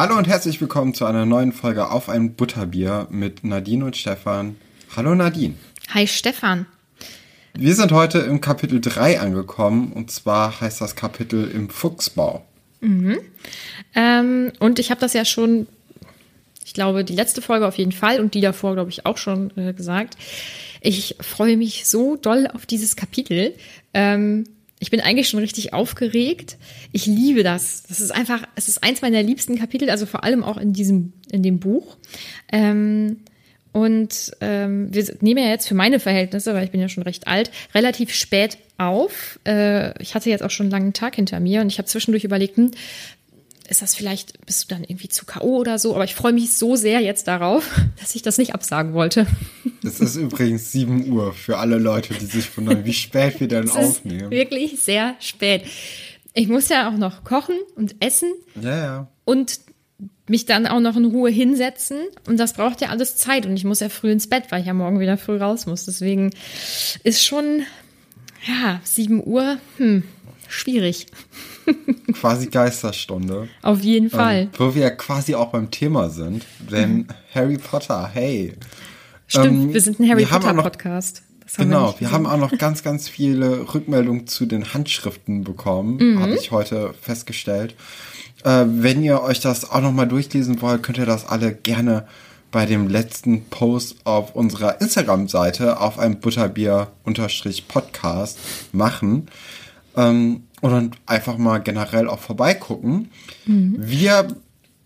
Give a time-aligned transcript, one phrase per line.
[0.00, 4.56] Hallo und herzlich willkommen zu einer neuen Folge auf ein Butterbier mit Nadine und Stefan.
[4.96, 5.56] Hallo Nadine.
[5.90, 6.64] Hi Stefan.
[7.52, 12.46] Wir sind heute im Kapitel 3 angekommen und zwar heißt das Kapitel im Fuchsbau.
[12.80, 13.18] Mhm.
[13.94, 15.66] Ähm, und ich habe das ja schon,
[16.64, 19.54] ich glaube, die letzte Folge auf jeden Fall und die davor, glaube ich, auch schon
[19.58, 20.16] äh, gesagt.
[20.80, 23.54] Ich freue mich so doll auf dieses Kapitel.
[23.92, 24.44] Ähm,
[24.80, 26.56] ich bin eigentlich schon richtig aufgeregt.
[26.90, 27.84] Ich liebe das.
[27.88, 31.12] Das ist einfach, es ist eins meiner liebsten Kapitel, also vor allem auch in diesem,
[31.30, 31.98] in dem Buch.
[32.50, 33.18] Ähm,
[33.72, 37.28] und ähm, wir nehmen ja jetzt für meine Verhältnisse, weil ich bin ja schon recht
[37.28, 39.38] alt, relativ spät auf.
[39.46, 42.24] Äh, ich hatte jetzt auch schon einen langen Tag hinter mir und ich habe zwischendurch
[42.24, 42.70] überlegt, hm,
[43.70, 45.58] ist das vielleicht, bist du dann irgendwie zu K.O.
[45.58, 45.94] oder so?
[45.94, 47.68] Aber ich freue mich so sehr jetzt darauf,
[48.00, 49.26] dass ich das nicht absagen wollte.
[49.82, 53.70] Es ist übrigens 7 Uhr für alle Leute, die sich wundern, wie spät wir dann
[53.70, 54.30] aufnehmen.
[54.30, 55.62] Wirklich sehr spät.
[56.34, 58.30] Ich muss ja auch noch kochen und essen.
[58.60, 59.08] Ja, ja.
[59.24, 59.60] Und
[60.28, 61.96] mich dann auch noch in Ruhe hinsetzen.
[62.26, 63.46] Und das braucht ja alles Zeit.
[63.46, 65.86] Und ich muss ja früh ins Bett, weil ich ja morgen wieder früh raus muss.
[65.86, 66.30] Deswegen
[67.02, 67.62] ist schon,
[68.46, 70.02] ja, 7 Uhr, hm,
[70.50, 71.06] schwierig.
[72.12, 73.48] Quasi Geisterstunde.
[73.62, 74.42] Auf jeden Fall.
[74.42, 76.44] Ähm, wo wir quasi auch beim Thema sind.
[76.70, 77.06] Denn mhm.
[77.34, 78.52] Harry Potter, hey.
[79.26, 81.22] Stimmt, ähm, wir sind ein Harry Potter noch, Podcast.
[81.56, 86.20] genau, wir, wir haben auch noch ganz, ganz viele Rückmeldungen zu den Handschriften bekommen, mhm.
[86.20, 87.74] habe ich heute festgestellt.
[88.44, 92.06] Äh, wenn ihr euch das auch nochmal durchlesen wollt, könnt ihr das alle gerne
[92.50, 98.38] bei dem letzten Post auf unserer Instagram-Seite auf einem Butterbier-Podcast
[98.72, 99.28] machen.
[100.00, 103.10] Ähm, und einfach mal generell auch vorbeigucken.
[103.46, 103.76] Mhm.
[103.78, 104.28] Wir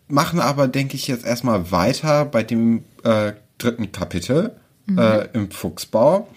[0.08, 4.54] machen aber, denke ich, jetzt erstmal weiter bei dem äh, dritten Kapitel
[4.86, 4.98] mhm.
[4.98, 6.28] äh, im Fuchsbau.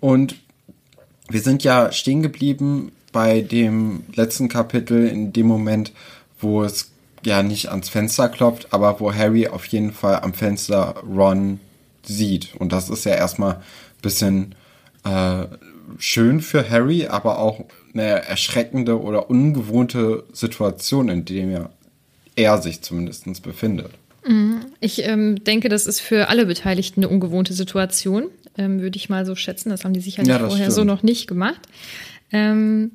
[0.00, 0.36] Und
[1.28, 5.92] wir sind ja stehen geblieben bei dem letzten Kapitel in dem Moment,
[6.40, 6.90] wo es
[7.24, 11.58] ja nicht ans Fenster klopft, aber wo Harry auf jeden Fall am Fenster Ron
[12.04, 12.54] sieht.
[12.54, 13.62] Und das ist ja erstmal ein
[14.02, 14.54] bisschen
[15.04, 15.46] äh,
[15.98, 21.70] schön für Harry, aber auch eine erschreckende oder ungewohnte Situation, in der
[22.36, 23.90] er sich zumindest befindet.
[24.26, 24.60] Mhm.
[24.80, 28.26] Ich ähm, denke, das ist für alle Beteiligten eine ungewohnte Situation,
[28.56, 29.70] ähm, würde ich mal so schätzen.
[29.70, 30.72] Das haben die sicherlich ja, vorher stimmt.
[30.72, 31.60] so noch nicht gemacht.
[32.30, 32.92] Ähm,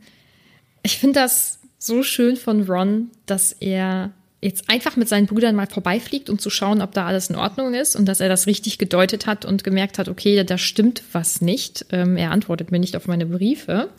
[0.83, 4.11] ich finde das so schön von Ron, dass er
[4.41, 7.73] jetzt einfach mit seinen Brüdern mal vorbeifliegt, um zu schauen, ob da alles in Ordnung
[7.73, 11.41] ist und dass er das richtig gedeutet hat und gemerkt hat, okay, da stimmt was
[11.41, 11.85] nicht.
[11.91, 13.89] Ähm, er antwortet mir nicht auf meine Briefe.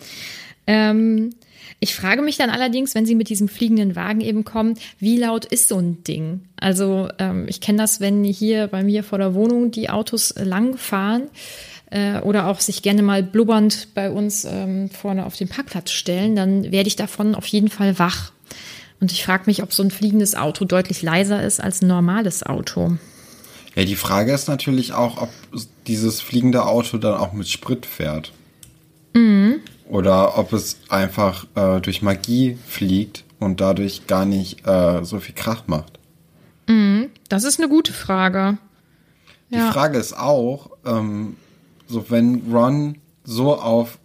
[0.67, 1.31] Ähm,
[1.81, 5.45] ich frage mich dann allerdings, wenn Sie mit diesem fliegenden Wagen eben kommen, wie laut
[5.45, 6.43] ist so ein Ding?
[6.59, 10.79] Also ähm, ich kenne das, wenn hier bei mir vor der Wohnung die Autos lang
[10.79, 11.25] fahren
[11.91, 16.37] äh, oder auch sich gerne mal blubbernd bei uns ähm, vorne auf den Parkplatz stellen,
[16.37, 18.33] dann werde ich davon auf jeden Fall wach.
[19.01, 22.45] Und ich frage mich, ob so ein fliegendes Auto deutlich leiser ist als ein normales
[22.45, 22.97] Auto.
[23.75, 25.29] Ja, die Frage ist natürlich auch, ob
[25.87, 28.33] dieses fliegende Auto dann auch mit Sprit fährt.
[29.15, 29.61] Mhm.
[29.89, 35.35] Oder ob es einfach äh, durch Magie fliegt und dadurch gar nicht äh, so viel
[35.35, 35.99] Krach macht?
[36.67, 38.59] Mhm, das ist eine gute Frage.
[39.51, 39.71] Die ja.
[39.71, 41.37] Frage ist auch, ähm,
[41.87, 43.99] so wenn Ron so auf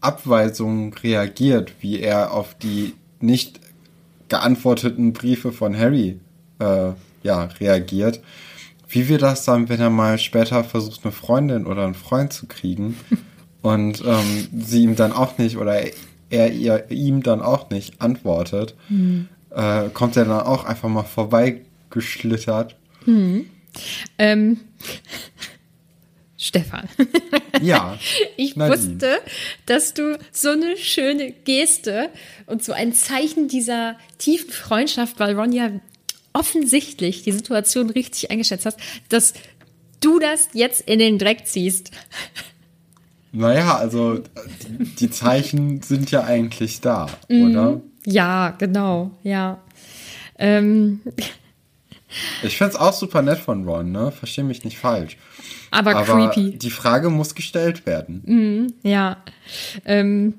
[0.00, 3.60] Abweisungen reagiert, wie er auf die nicht
[4.28, 6.20] geantworteten Briefe von Harry
[6.58, 6.90] äh,
[7.22, 8.20] ja, reagiert,
[8.90, 12.46] wie wird das dann, wenn er mal später versucht, eine Freundin oder einen Freund zu
[12.46, 12.96] kriegen
[13.62, 15.82] und ähm, sie ihm dann auch nicht oder
[16.30, 19.28] er ihr, ihm dann auch nicht antwortet, mhm.
[19.50, 22.76] äh, kommt er dann auch einfach mal vorbeigeschlittert.
[23.06, 23.48] Mhm.
[24.18, 24.60] Ähm.
[26.40, 26.88] Stefan.
[27.60, 27.98] Ja.
[28.36, 28.76] ich Nadine.
[28.76, 29.18] wusste,
[29.66, 32.10] dass du so eine schöne Geste
[32.46, 35.72] und so ein Zeichen dieser tiefen Freundschaft, weil Ron ja
[36.32, 38.78] offensichtlich die Situation richtig eingeschätzt hast,
[39.08, 39.34] dass
[40.00, 41.90] du das jetzt in den Dreck ziehst.
[43.32, 44.22] Naja, also
[45.00, 47.80] die, Zeichen sind ja eigentlich da, mm, oder?
[48.06, 49.58] Ja, genau, ja.
[50.38, 51.00] Ähm.
[52.42, 54.10] Ich find's auch super nett von Ron, ne?
[54.12, 55.18] Versteh mich nicht falsch.
[55.70, 56.56] Aber, Aber creepy.
[56.56, 58.22] Die Frage muss gestellt werden.
[58.82, 59.18] Mm, ja.
[59.84, 60.34] Ähm,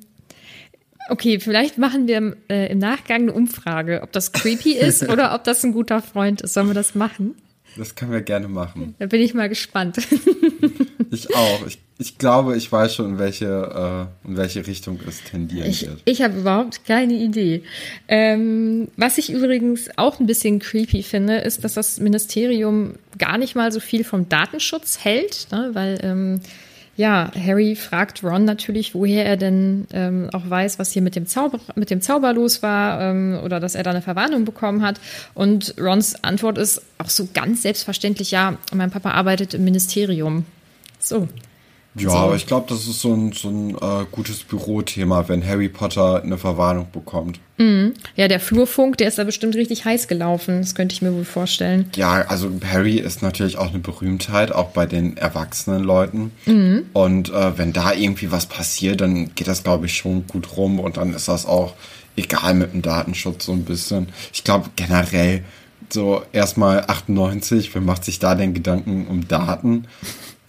[1.09, 5.44] Okay, vielleicht machen wir äh, im Nachgang eine Umfrage, ob das creepy ist oder ob
[5.44, 6.53] das ein guter Freund ist.
[6.53, 7.35] Sollen wir das machen?
[7.75, 8.95] Das können wir gerne machen.
[9.00, 9.97] Da bin ich mal gespannt.
[11.12, 11.65] ich auch.
[11.65, 15.85] Ich, ich glaube, ich weiß schon, in welche, äh, in welche Richtung es tendieren ich,
[15.85, 16.01] wird.
[16.05, 17.61] Ich habe überhaupt keine Idee.
[18.07, 23.53] Ähm, was ich übrigens auch ein bisschen creepy finde, ist, dass das Ministerium gar nicht
[23.53, 25.71] mal so viel vom Datenschutz hält, ne?
[25.73, 26.39] weil ähm,
[26.95, 31.27] ja, Harry fragt Ron natürlich, woher er denn ähm, auch weiß, was hier mit dem
[31.27, 35.01] Zauber, mit dem Zauber los war ähm, oder dass er da eine Verwarnung bekommen hat.
[35.33, 40.45] Und Rons Antwort ist auch so ganz selbstverständlich, ja, mein Papa arbeitet im Ministerium.
[40.97, 41.27] So,
[41.95, 42.15] ja, so.
[42.15, 46.21] aber ich glaube, das ist so ein, so ein äh, gutes Bürothema, wenn Harry Potter
[46.21, 47.39] eine Verwarnung bekommt.
[47.57, 47.94] Mhm.
[48.15, 50.62] Ja, der Flurfunk, der ist da bestimmt richtig heiß gelaufen.
[50.62, 51.89] Das könnte ich mir wohl vorstellen.
[51.95, 56.31] Ja, also Harry ist natürlich auch eine Berühmtheit, auch bei den erwachsenen Leuten.
[56.45, 56.86] Mhm.
[56.94, 60.80] Und äh, wenn da irgendwie was passiert, dann geht das, glaube ich, schon gut rum.
[60.80, 61.74] Und dann ist das auch
[62.15, 64.09] egal mit dem Datenschutz so ein bisschen.
[64.31, 65.44] Ich glaube generell
[65.89, 69.88] so erstmal 98, wer macht sich da den Gedanken um Daten?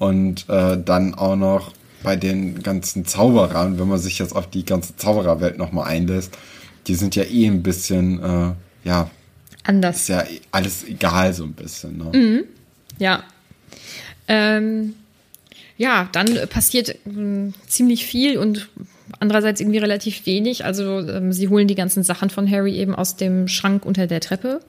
[0.00, 4.64] Und äh, dann auch noch bei den ganzen Zauberern, wenn man sich jetzt auf die
[4.64, 6.36] ganze Zaubererwelt nochmal einlässt,
[6.86, 9.10] die sind ja eh ein bisschen, äh, ja.
[9.62, 9.96] Anders.
[9.96, 11.98] Ist ja alles egal so ein bisschen.
[11.98, 12.18] Ne?
[12.18, 12.44] Mhm.
[12.98, 13.24] Ja.
[14.26, 14.94] Ähm,
[15.76, 18.70] ja, dann passiert äh, ziemlich viel und
[19.18, 20.64] andererseits irgendwie relativ wenig.
[20.64, 24.20] Also ähm, sie holen die ganzen Sachen von Harry eben aus dem Schrank unter der
[24.20, 24.62] Treppe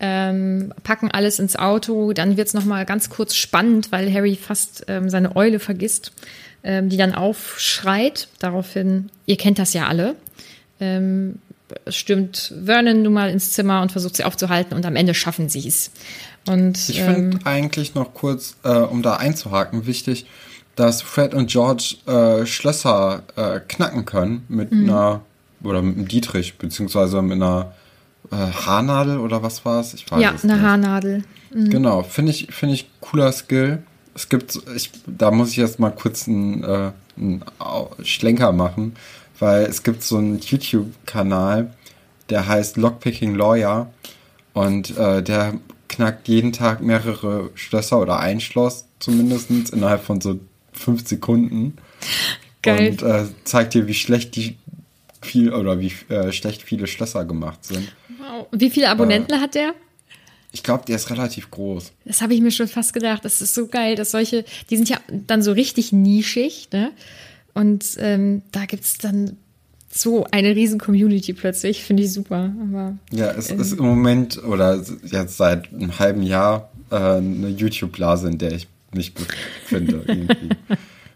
[0.00, 2.12] ähm, packen alles ins Auto.
[2.12, 6.12] Dann wird es nochmal ganz kurz spannend, weil Harry fast ähm, seine Eule vergisst,
[6.62, 8.28] ähm, die dann aufschreit.
[8.38, 10.16] Daraufhin, ihr kennt das ja alle,
[10.80, 11.38] ähm,
[11.88, 15.66] stürmt Vernon nun mal ins Zimmer und versucht sie aufzuhalten und am Ende schaffen sie
[15.66, 15.90] es.
[16.46, 20.26] Und, ich finde ähm, eigentlich noch kurz, äh, um da einzuhaken, wichtig,
[20.76, 24.90] dass Fred und George äh, Schlösser äh, knacken können mit mhm.
[24.90, 25.20] einer,
[25.62, 27.72] oder mit einem Dietrich, beziehungsweise mit einer
[28.30, 29.94] äh, Haarnadel oder was war es?
[29.94, 30.62] Ich weiß ja, es eine nicht.
[30.62, 31.24] Haarnadel.
[31.52, 31.70] Mhm.
[31.70, 33.82] Genau, finde ich, finde ich cooler Skill.
[34.14, 37.44] Es gibt, ich, da muss ich jetzt mal kurz einen, äh, einen
[38.02, 38.94] Schlenker machen,
[39.38, 41.72] weil es gibt so einen YouTube-Kanal,
[42.30, 43.90] der heißt Lockpicking Lawyer
[44.52, 45.54] und äh, der
[45.88, 50.40] knackt jeden Tag mehrere Schlösser oder ein Schloss zumindest innerhalb von so
[50.72, 51.76] fünf Sekunden.
[52.62, 52.90] Geil.
[52.90, 54.56] Und äh, zeigt dir, wie schlecht die
[55.20, 57.92] viel oder wie äh, schlecht viele Schlösser gemacht sind.
[58.26, 58.46] Wow.
[58.52, 59.74] Wie viele Abonnenten äh, hat der?
[60.52, 61.92] Ich glaube, der ist relativ groß.
[62.04, 63.24] Das habe ich mir schon fast gedacht.
[63.24, 66.92] Das ist so geil, dass solche, die sind ja dann so richtig nischig, ne?
[67.54, 69.36] Und ähm, da gibt es dann
[69.90, 71.84] so eine riesen Community plötzlich.
[71.84, 72.52] Finde ich super.
[72.60, 77.48] Aber, ja, es ähm, ist im Moment oder jetzt seit einem halben Jahr äh, eine
[77.48, 80.04] YouTube-Blase, in der ich mich befinde.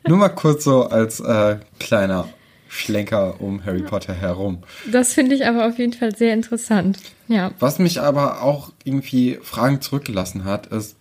[0.09, 2.29] Nur mal kurz so als äh, kleiner
[2.69, 4.63] Schlenker um Harry Potter herum.
[4.91, 6.99] Das finde ich aber auf jeden Fall sehr interessant.
[7.27, 7.53] Ja.
[7.59, 10.97] Was mich aber auch irgendwie Fragen zurückgelassen hat, ist,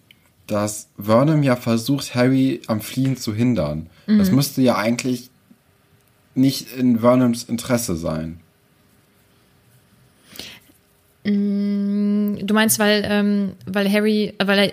[0.48, 3.90] dass Vernon ja versucht, Harry am Fliehen zu hindern.
[4.08, 4.18] Mhm.
[4.18, 5.30] Das müsste ja eigentlich
[6.36, 8.40] nicht in Vernons Interesse sein.
[11.26, 14.72] Mm, du meinst, weil, ähm, weil Harry, weil er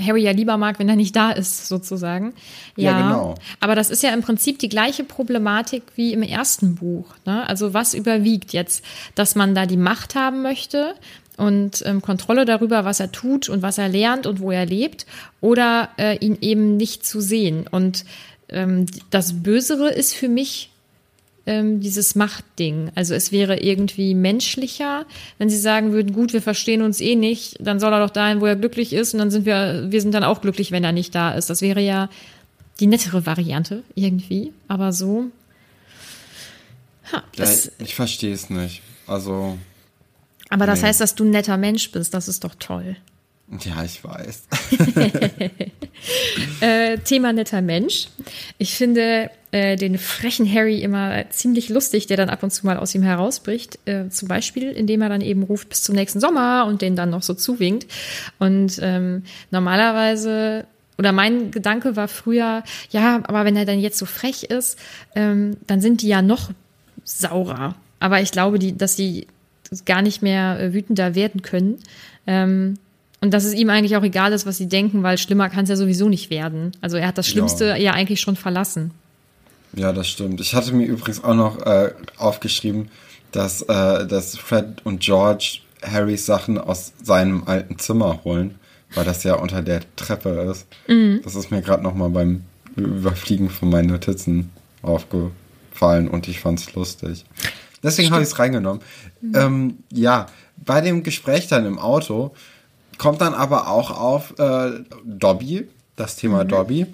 [0.00, 2.34] Harry ja lieber mag, wenn er nicht da ist, sozusagen.
[2.76, 3.34] Ja, ja, genau.
[3.60, 7.14] Aber das ist ja im Prinzip die gleiche Problematik wie im ersten Buch.
[7.24, 7.48] Ne?
[7.48, 10.94] Also was überwiegt jetzt, dass man da die Macht haben möchte
[11.36, 15.06] und ähm, Kontrolle darüber, was er tut und was er lernt und wo er lebt,
[15.40, 17.66] oder äh, ihn eben nicht zu sehen.
[17.70, 18.04] Und
[18.48, 20.70] ähm, das Bösere ist für mich
[21.46, 22.90] ähm, dieses Machtding.
[22.94, 25.06] Also es wäre irgendwie menschlicher,
[25.38, 28.40] wenn sie sagen würden, gut, wir verstehen uns eh nicht, dann soll er doch dahin,
[28.40, 30.92] wo er glücklich ist und dann sind wir, wir sind dann auch glücklich, wenn er
[30.92, 31.48] nicht da ist.
[31.48, 32.08] Das wäre ja
[32.80, 35.26] die nettere Variante irgendwie, aber so.
[37.12, 37.46] Ha, ja,
[37.78, 38.82] ich verstehe es nicht.
[39.06, 39.56] Also.
[40.48, 40.88] Aber das nee.
[40.88, 42.96] heißt, dass du ein netter Mensch bist, das ist doch toll.
[43.60, 44.48] Ja, ich weiß.
[46.60, 48.08] äh, Thema netter Mensch.
[48.58, 52.76] Ich finde äh, den frechen Harry immer ziemlich lustig, der dann ab und zu mal
[52.76, 53.78] aus ihm herausbricht.
[53.86, 57.10] Äh, zum Beispiel, indem er dann eben ruft bis zum nächsten Sommer und den dann
[57.10, 57.86] noch so zuwinkt.
[58.40, 59.22] Und ähm,
[59.52, 60.66] normalerweise
[60.98, 64.78] oder mein Gedanke war früher, ja, aber wenn er dann jetzt so frech ist,
[65.14, 66.50] ähm, dann sind die ja noch
[67.04, 67.76] saurer.
[68.00, 69.26] Aber ich glaube, die, dass sie
[69.84, 71.78] gar nicht mehr äh, wütender werden können.
[72.26, 72.78] Ähm,
[73.20, 75.70] und dass es ihm eigentlich auch egal ist, was sie denken, weil schlimmer kann es
[75.70, 76.72] ja sowieso nicht werden.
[76.80, 78.90] Also er hat das Schlimmste ja, ja eigentlich schon verlassen.
[79.74, 80.40] Ja, das stimmt.
[80.40, 82.88] Ich hatte mir übrigens auch noch äh, aufgeschrieben,
[83.32, 88.56] dass, äh, dass Fred und George Harrys Sachen aus seinem alten Zimmer holen,
[88.94, 90.66] weil das ja unter der Treppe ist.
[90.88, 91.20] Mhm.
[91.24, 92.44] Das ist mir gerade noch mal beim
[92.76, 94.50] Überfliegen von meinen Notizen
[94.82, 97.24] aufgefallen und ich fand es lustig.
[97.82, 98.82] Deswegen habe ich es reingenommen.
[99.20, 99.32] Mhm.
[99.34, 102.34] Ähm, ja, bei dem Gespräch dann im Auto
[102.98, 106.48] kommt dann aber auch auf äh, Dobby, das Thema mhm.
[106.48, 106.86] Dobby.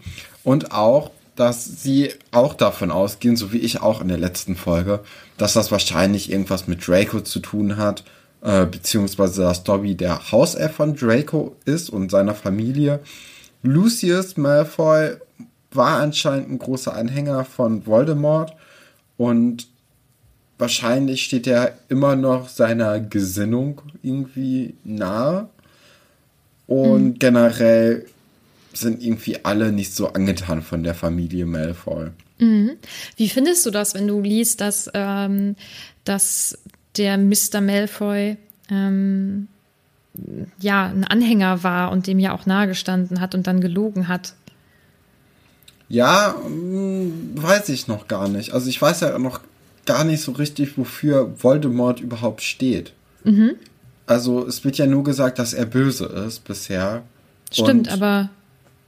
[0.44, 5.00] Und auch, dass sie auch davon ausgehen, so wie ich auch in der letzten Folge,
[5.38, 8.04] dass das wahrscheinlich irgendwas mit Draco zu tun hat,
[8.42, 13.00] äh, beziehungsweise dass Dobby der Hauself von Draco ist und seiner Familie.
[13.62, 15.16] Lucius Malfoy
[15.70, 18.54] war anscheinend ein großer Anhänger von Voldemort
[19.16, 19.68] und
[20.58, 25.48] wahrscheinlich steht er immer noch seiner Gesinnung irgendwie nahe.
[26.72, 27.18] Und mhm.
[27.18, 28.06] generell
[28.72, 32.08] sind irgendwie alle nicht so angetan von der Familie Malfoy.
[32.38, 32.78] Mhm.
[33.16, 35.54] Wie findest du das, wenn du liest, dass, ähm,
[36.04, 36.56] dass
[36.96, 37.60] der Mr.
[37.60, 38.38] Malfoy
[38.70, 39.48] ähm,
[40.60, 44.32] ja ein Anhänger war und dem ja auch nahegestanden hat und dann gelogen hat?
[45.90, 48.52] Ja, hm, weiß ich noch gar nicht.
[48.52, 49.40] Also ich weiß ja noch
[49.84, 52.94] gar nicht so richtig, wofür Voldemort überhaupt steht.
[53.24, 53.56] Mhm.
[54.06, 57.02] Also es wird ja nur gesagt, dass er böse ist bisher.
[57.50, 58.30] Stimmt, Und aber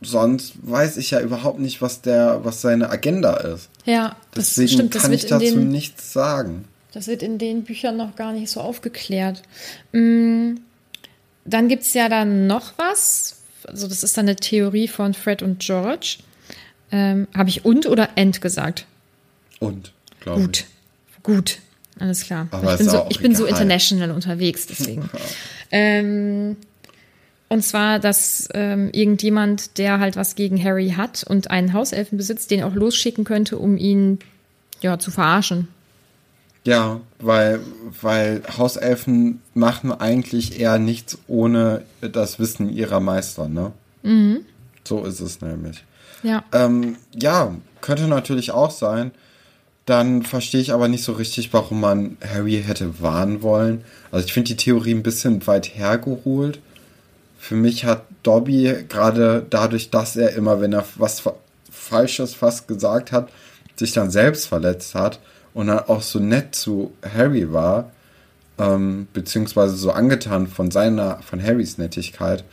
[0.03, 3.69] sonst weiß ich ja überhaupt nicht, was der, was seine Agenda ist.
[3.85, 4.95] Ja, das Deswegen stimmt.
[4.95, 6.65] Das kann ich dazu den, nichts sagen.
[6.93, 9.43] Das wird in den Büchern noch gar nicht so aufgeklärt.
[9.93, 10.55] Mm,
[11.45, 13.37] dann gibt es ja dann noch was.
[13.67, 16.19] Also das ist dann eine Theorie von Fred und George.
[16.93, 18.87] Ähm, Habe ich und oder end gesagt?
[19.59, 20.47] Und, glaube ich.
[20.47, 20.65] Gut,
[21.23, 21.59] gut.
[21.99, 22.49] Alles klar.
[22.51, 25.09] Aber ich bin, so, ich bin so international unterwegs, deswegen.
[25.71, 26.57] ähm,
[27.49, 32.51] und zwar, dass ähm, irgendjemand, der halt was gegen Harry hat und einen Hauselfen besitzt,
[32.51, 34.19] den auch losschicken könnte, um ihn
[34.81, 35.69] ja zu verarschen.
[36.65, 37.61] Ja, weil,
[38.01, 43.73] weil Hauselfen machen eigentlich eher nichts ohne das Wissen ihrer Meister, ne?
[44.03, 44.41] Mhm.
[44.83, 45.85] So ist es nämlich.
[46.23, 46.43] Ja.
[46.53, 49.13] Ähm, ja, könnte natürlich auch sein.
[49.87, 53.85] Dann verstehe ich aber nicht so richtig, warum man Harry hätte warnen wollen.
[54.11, 56.61] Also ich finde die Theorie ein bisschen weit hergeholt.
[57.39, 61.23] Für mich hat Dobby gerade dadurch, dass er immer, wenn er was
[61.71, 63.29] Falsches fast gesagt hat,
[63.77, 65.21] sich dann selbst verletzt hat
[65.53, 67.91] und dann auch so nett zu Harry war,
[68.59, 72.45] ähm, beziehungsweise so angetan von seiner, von Harrys Nettigkeit,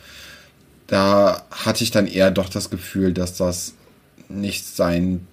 [0.86, 3.72] da hatte ich dann eher doch das Gefühl, dass das
[4.28, 5.26] nicht sein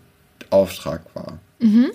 [0.50, 1.40] Auftrag war.
[1.60, 1.92] Mhm.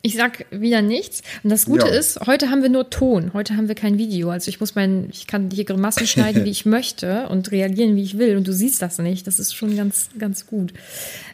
[0.00, 1.22] Ich sag wieder nichts.
[1.42, 1.92] Und das Gute ja.
[1.92, 3.32] ist, heute haben wir nur Ton.
[3.34, 4.30] Heute haben wir kein Video.
[4.30, 8.04] Also ich muss mein, ich kann hier Grimassen schneiden, wie ich möchte und reagieren, wie
[8.04, 8.36] ich will.
[8.36, 9.26] Und du siehst das nicht.
[9.26, 10.72] Das ist schon ganz, ganz gut.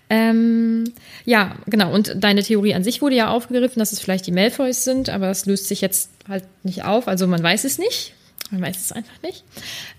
[0.08, 0.84] Ähm,
[1.26, 1.92] ja, genau.
[1.92, 5.30] Und deine Theorie an sich wurde ja aufgegriffen, dass es vielleicht die Malfoys sind, aber
[5.30, 7.06] es löst sich jetzt halt nicht auf.
[7.06, 8.14] Also man weiß es nicht.
[8.50, 9.44] Man weiß es einfach nicht.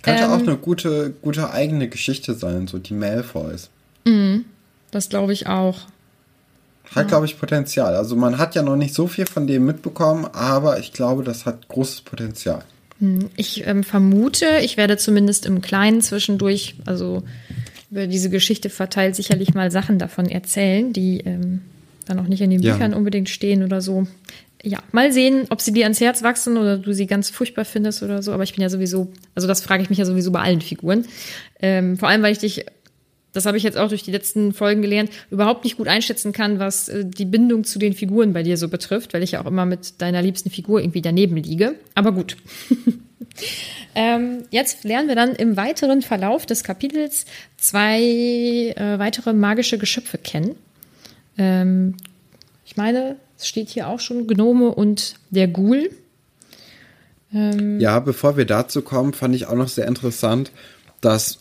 [0.01, 3.70] Könnte ähm, auch eine gute, gute eigene Geschichte sein, so die Malfoys.
[4.06, 4.46] Mhm.
[4.92, 5.82] Das glaube ich auch.
[6.94, 7.96] Hat, glaube ich, Potenzial.
[7.96, 11.46] Also man hat ja noch nicht so viel von dem mitbekommen, aber ich glaube, das
[11.46, 12.63] hat großes Potenzial.
[13.00, 17.24] Hm, ich ähm, vermute, ich werde zumindest im Kleinen zwischendurch, also
[17.92, 21.62] über diese Geschichte verteilt, sicherlich mal Sachen davon erzählen, die ähm,
[22.06, 22.98] dann auch nicht in den Büchern ja.
[22.98, 24.08] unbedingt stehen oder so.
[24.63, 28.01] Ja, mal sehen, ob sie dir ans Herz wachsen oder du sie ganz furchtbar findest
[28.01, 28.32] oder so.
[28.32, 31.06] Aber ich bin ja sowieso, also das frage ich mich ja sowieso bei allen Figuren.
[31.62, 32.65] Ähm, vor allem, weil ich dich
[33.36, 36.58] das habe ich jetzt auch durch die letzten Folgen gelernt, überhaupt nicht gut einschätzen kann,
[36.58, 39.46] was äh, die Bindung zu den Figuren bei dir so betrifft, weil ich ja auch
[39.46, 41.75] immer mit deiner liebsten Figur irgendwie daneben liege.
[41.96, 42.38] Aber gut.
[43.96, 47.25] ähm, jetzt lernen wir dann im weiteren Verlauf des Kapitels
[47.58, 50.56] zwei äh, weitere magische Geschöpfe kennen.
[51.38, 51.96] Ähm,
[52.65, 55.89] ich meine, Es steht hier auch schon Gnome und der Ghoul.
[57.34, 60.51] Ähm ja, bevor wir dazu kommen, fand ich auch noch sehr interessant,
[61.01, 61.38] dass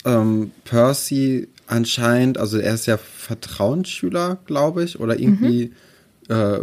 [0.65, 5.73] Percy anscheinend, also er ist ja Vertrauensschüler, glaube ich, oder irgendwie
[6.27, 6.35] mhm.
[6.35, 6.59] äh,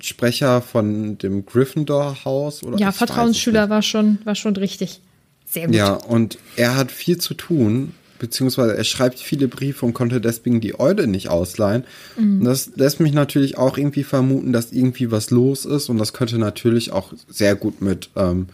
[0.00, 2.60] Sprecher von dem Gryffindor-Haus.
[2.76, 5.00] Ja, Vertrauensschüler war schon, war schon richtig.
[5.46, 5.74] Sehr gut.
[5.74, 10.60] Ja, und er hat viel zu tun, beziehungsweise er schreibt viele Briefe und konnte deswegen
[10.60, 11.84] die Eule nicht ausleihen.
[12.18, 12.40] Mhm.
[12.40, 16.12] Und das lässt mich natürlich auch irgendwie vermuten, dass irgendwie was los ist und das
[16.12, 18.48] könnte natürlich auch sehr gut mit, ähm,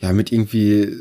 [0.00, 0.96] ja, mit irgendwie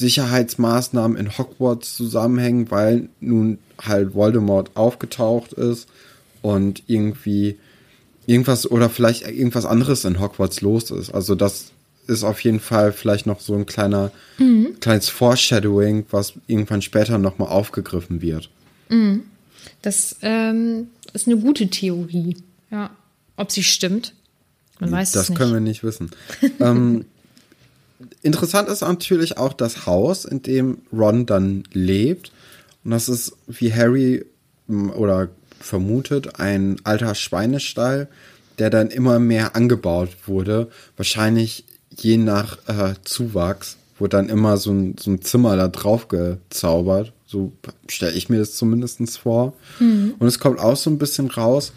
[0.00, 5.88] Sicherheitsmaßnahmen in Hogwarts zusammenhängen, weil nun halt Voldemort aufgetaucht ist
[6.42, 7.56] und irgendwie
[8.26, 11.10] irgendwas oder vielleicht irgendwas anderes in Hogwarts los ist.
[11.10, 11.66] Also das
[12.06, 14.76] ist auf jeden Fall vielleicht noch so ein kleiner mhm.
[14.80, 18.50] kleines Foreshadowing, was irgendwann später nochmal aufgegriffen wird.
[18.88, 19.22] Mhm.
[19.82, 22.36] Das ähm, ist eine gute Theorie.
[22.70, 22.90] Ja.
[23.36, 24.14] Ob sie stimmt,
[24.80, 25.38] man weiß das es nicht.
[25.38, 26.10] Das können wir nicht wissen.
[26.60, 27.04] ähm,
[28.22, 32.32] interessant ist natürlich auch das Haus, in dem Ron dann lebt.
[32.84, 34.24] Und das ist, wie Harry
[34.68, 35.28] oder
[35.60, 38.08] vermutet, ein alter Schweinestall,
[38.58, 40.68] der dann immer mehr angebaut wurde.
[40.96, 41.64] Wahrscheinlich
[41.96, 47.12] je nach äh, Zuwachs wurde dann immer so ein, so ein Zimmer da drauf gezaubert.
[47.26, 47.52] So
[47.88, 49.54] stelle ich mir das zumindest vor.
[49.78, 50.14] Mhm.
[50.18, 51.72] Und es kommt auch so ein bisschen raus,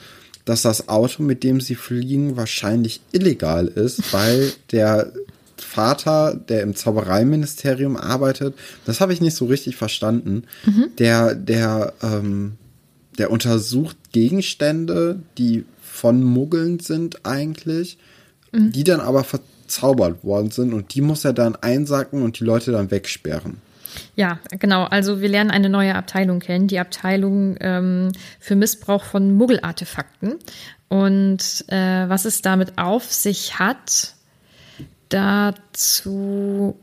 [0.46, 5.12] dass das Auto, mit dem sie fliegen, wahrscheinlich illegal ist, weil der
[5.58, 8.56] Vater, der im Zaubereiministerium arbeitet,
[8.86, 10.44] das habe ich nicht so richtig verstanden.
[10.66, 10.88] Mhm.
[10.98, 12.54] Der, der, ähm,
[13.18, 17.98] der untersucht Gegenstände, die von Muggeln sind eigentlich,
[18.52, 18.72] mhm.
[18.72, 22.72] die dann aber verzaubert worden sind und die muss er dann einsacken und die Leute
[22.72, 23.58] dann wegsperren.
[24.16, 24.86] Ja, genau.
[24.86, 30.36] Also wir lernen eine neue Abteilung kennen, die Abteilung ähm, für Missbrauch von Muggelartefakten.
[30.90, 34.16] Und äh, was es damit auf sich hat,
[35.14, 36.78] dazu,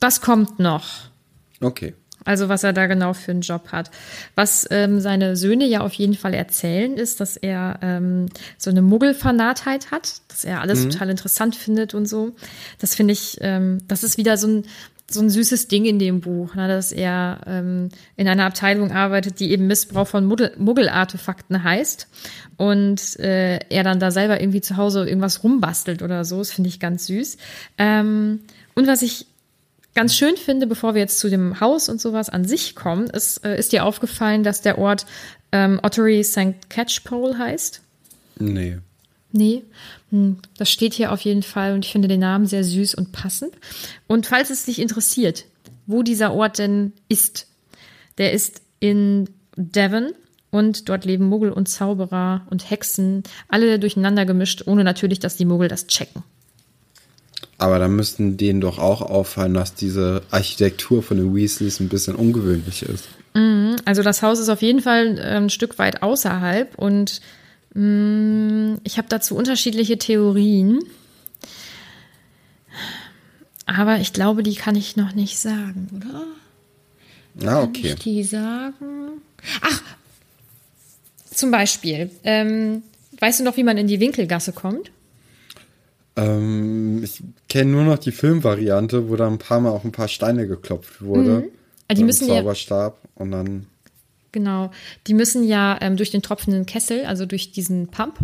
[0.00, 0.84] das kommt noch.
[1.60, 1.94] Okay.
[2.24, 3.90] Also was er da genau für einen Job hat.
[4.34, 8.26] Was ähm, seine Söhne ja auf jeden Fall erzählen, ist, dass er ähm,
[8.56, 10.90] so eine Muggelfanatheit hat, dass er alles mhm.
[10.90, 12.34] total interessant findet und so.
[12.78, 14.64] Das finde ich, ähm, das ist wieder so ein,
[15.10, 19.38] so ein süßes Ding in dem Buch, ne, dass er ähm, in einer Abteilung arbeitet,
[19.38, 22.08] die eben Missbrauch von Muggelartefakten heißt
[22.56, 26.38] und äh, er dann da selber irgendwie zu Hause irgendwas rumbastelt oder so.
[26.38, 27.36] Das finde ich ganz süß.
[27.78, 28.40] Ähm,
[28.74, 29.26] und was ich
[29.94, 33.44] ganz schön finde, bevor wir jetzt zu dem Haus und sowas an sich kommen, ist,
[33.44, 35.06] äh, ist dir aufgefallen, dass der Ort
[35.52, 36.68] ähm, Ottery St.
[36.68, 37.82] Catchpole heißt?
[38.38, 38.78] Nee.
[39.36, 39.64] Nee,
[40.56, 43.52] das steht hier auf jeden Fall und ich finde den Namen sehr süß und passend.
[44.06, 45.44] Und falls es dich interessiert,
[45.86, 47.46] wo dieser Ort denn ist,
[48.18, 50.12] der ist in Devon
[50.50, 55.44] und dort leben Muggel und Zauberer und Hexen, alle durcheinander gemischt, ohne natürlich, dass die
[55.44, 56.22] Muggel das checken.
[57.58, 62.14] Aber da müssten denen doch auch auffallen, dass diese Architektur von den Weasleys ein bisschen
[62.14, 63.08] ungewöhnlich ist.
[63.34, 67.20] Mhm, also das Haus ist auf jeden Fall äh, ein Stück weit außerhalb und
[67.76, 70.78] ich habe dazu unterschiedliche Theorien.
[73.66, 76.26] Aber ich glaube, die kann ich noch nicht sagen, oder?
[77.50, 77.82] Ah, okay.
[77.82, 79.22] Kann ich die sagen?
[79.60, 79.82] Ach,
[81.30, 82.10] zum Beispiel.
[82.22, 82.82] Ähm,
[83.18, 84.92] weißt du noch, wie man in die Winkelgasse kommt?
[86.16, 90.08] Ähm, ich kenne nur noch die Filmvariante, wo da ein paar Mal auch ein paar
[90.08, 91.50] Steine geklopft wurde.
[91.90, 91.94] Mhm.
[91.96, 93.66] Die müssen Zauberstab ja, und dann.
[94.34, 94.72] Genau.
[95.06, 98.18] Die müssen ja ähm, durch den tropfenden Kessel, also durch diesen Pump.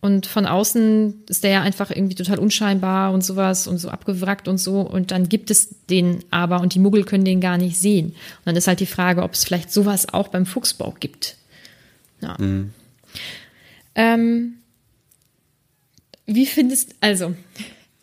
[0.00, 4.48] Und von außen ist der ja einfach irgendwie total unscheinbar und sowas und so abgewrackt
[4.48, 4.80] und so.
[4.80, 8.06] Und dann gibt es den aber und die Muggel können den gar nicht sehen.
[8.08, 11.36] Und dann ist halt die Frage, ob es vielleicht sowas auch beim Fuchsbau gibt.
[12.20, 12.36] Ja.
[12.40, 12.72] Mhm.
[13.94, 14.54] Ähm,
[16.26, 17.36] wie findest, also,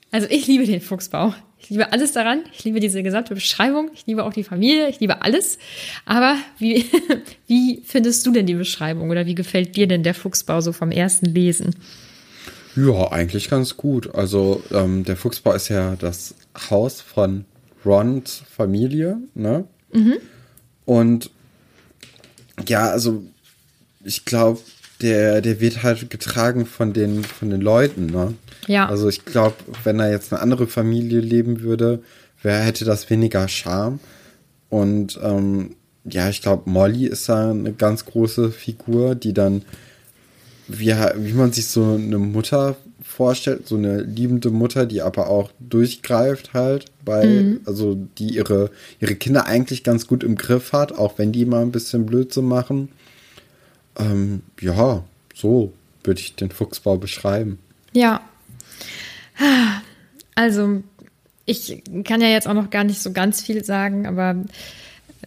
[0.10, 1.34] also ich liebe den Fuchsbau.
[1.60, 2.44] Ich liebe alles daran.
[2.54, 3.92] Ich liebe diese gesamte Beschreibung.
[3.94, 4.90] Ich liebe auch die Familie.
[4.90, 5.60] Ich liebe alles.
[6.06, 6.86] Aber wie,
[7.48, 10.92] wie findest du denn die Beschreibung oder wie gefällt dir denn der Fuchsbau so vom
[10.92, 11.76] ersten Lesen?
[12.76, 14.14] Ja, eigentlich ganz gut.
[14.16, 16.36] Also ähm, der Fuchsbau ist ja das
[16.70, 17.46] Haus von
[17.86, 19.66] Rons Familie, ne?
[19.92, 20.18] Mhm.
[20.86, 21.32] Und
[22.68, 23.24] ja, also
[24.04, 24.60] ich glaube,
[25.02, 28.34] der, der wird halt getragen von den, von den Leuten, ne?
[28.68, 28.88] Ja.
[28.88, 32.04] Also ich glaube, wenn da jetzt eine andere Familie leben würde,
[32.44, 34.00] wer hätte das weniger Charme.
[34.70, 39.64] Und ähm, ja, ich glaube, Molly ist da eine ganz große Figur, die dann,
[40.68, 45.52] wie, wie man sich so eine Mutter vorstellt, so eine liebende Mutter, die aber auch
[45.60, 47.62] durchgreift halt bei, mhm.
[47.66, 51.62] also die ihre, ihre Kinder eigentlich ganz gut im Griff hat, auch wenn die mal
[51.62, 52.90] ein bisschen Blödsinn machen.
[54.00, 55.04] Ähm, ja,
[55.36, 57.60] so würde ich den Fuchsbau beschreiben.
[57.94, 58.22] Ja.
[60.36, 60.84] Also,
[61.46, 64.36] ich kann ja jetzt auch noch gar nicht so ganz viel sagen, aber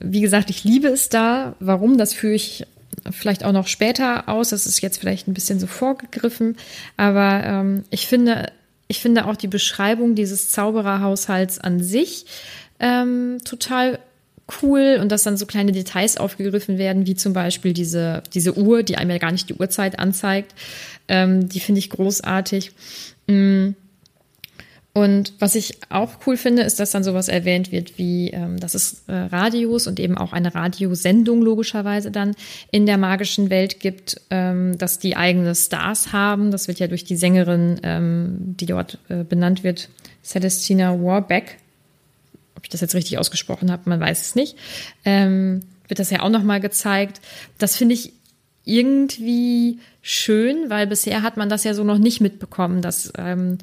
[0.01, 1.55] wie gesagt, ich liebe es da.
[1.61, 2.67] Warum, das führe ich
[3.11, 4.51] vielleicht auch noch später aus.
[4.51, 6.57] Das ist jetzt vielleicht ein bisschen so vorgegriffen,
[6.97, 8.53] aber ähm, ich finde,
[8.89, 12.27] ich finde auch die Beschreibung dieses Zaubererhaushalts an sich
[12.81, 13.99] ähm, total
[14.63, 18.83] cool und dass dann so kleine Details aufgegriffen werden, wie zum Beispiel diese, diese Uhr,
[18.83, 20.55] die einem ja gar nicht die Uhrzeit anzeigt.
[21.09, 22.73] Ähm, die finde ich großartig.
[23.27, 23.71] Mm.
[24.95, 28.75] Und was ich auch cool finde, ist, dass dann sowas erwähnt wird, wie ähm, dass
[28.75, 32.35] es äh, Radios und eben auch eine Radiosendung logischerweise dann
[32.71, 36.51] in der magischen Welt gibt, ähm, dass die eigene Stars haben.
[36.51, 39.89] Das wird ja durch die Sängerin, ähm, die dort äh, benannt wird,
[40.23, 41.57] Celestina Warbeck,
[42.63, 44.57] ob ich das jetzt richtig ausgesprochen habe, man weiß es nicht,
[45.05, 47.21] ähm, wird das ja auch nochmal gezeigt.
[47.59, 48.13] Das finde ich
[48.65, 53.59] irgendwie schön, weil bisher hat man das ja so noch nicht mitbekommen, dass, ähm,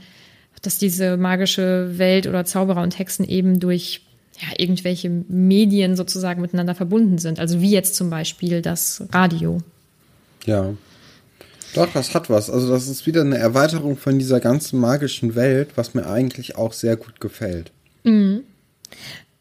[0.61, 4.01] dass diese magische Welt oder Zauberer und Hexen eben durch
[4.41, 7.39] ja, irgendwelche Medien sozusagen miteinander verbunden sind.
[7.39, 9.59] Also wie jetzt zum Beispiel das Radio.
[10.45, 10.73] Ja.
[11.73, 12.49] Doch, das hat was.
[12.49, 16.73] Also das ist wieder eine Erweiterung von dieser ganzen magischen Welt, was mir eigentlich auch
[16.73, 17.71] sehr gut gefällt.
[18.03, 18.41] Mhm.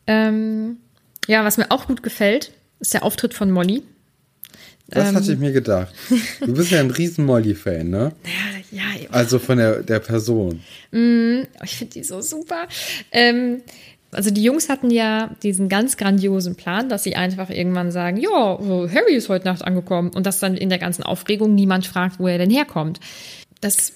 [0.07, 0.79] Ähm,
[1.27, 3.83] ja, was mir auch gut gefällt, ist der Auftritt von Molly.
[4.89, 5.95] Das ähm, hatte ich mir gedacht.
[6.41, 8.13] Du bist ja ein riesen Molly-Fan, ne?
[8.25, 9.11] Ja, ja.
[9.11, 10.63] Also von der, der Person.
[10.93, 12.67] Mm, ich finde die so super.
[13.13, 13.61] Ähm,
[14.11, 18.31] also die Jungs hatten ja diesen ganz grandiosen Plan, dass sie einfach irgendwann sagen, ja,
[18.31, 22.27] Harry ist heute Nacht angekommen und dass dann in der ganzen Aufregung niemand fragt, wo
[22.27, 23.01] er denn herkommt.
[23.61, 23.93] Das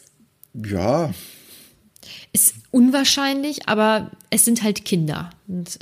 [0.53, 1.15] ja
[2.33, 5.31] ist unwahrscheinlich, aber es sind halt Kinder.
[5.49, 5.79] Und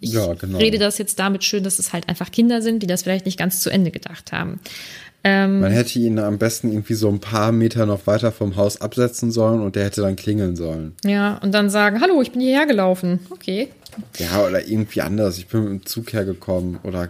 [0.00, 0.58] ich ja, genau.
[0.58, 3.38] rede das jetzt damit schön, dass es halt einfach Kinder sind, die das vielleicht nicht
[3.38, 4.60] ganz zu Ende gedacht haben.
[5.26, 8.80] Ähm, Man hätte ihn am besten irgendwie so ein paar Meter noch weiter vom Haus
[8.82, 10.94] absetzen sollen und der hätte dann klingeln sollen.
[11.02, 13.20] Ja, und dann sagen, hallo, ich bin hierher gelaufen.
[13.30, 13.68] Okay.
[14.18, 15.38] Ja, oder irgendwie anders.
[15.38, 17.08] Ich bin mit dem Zug hergekommen oder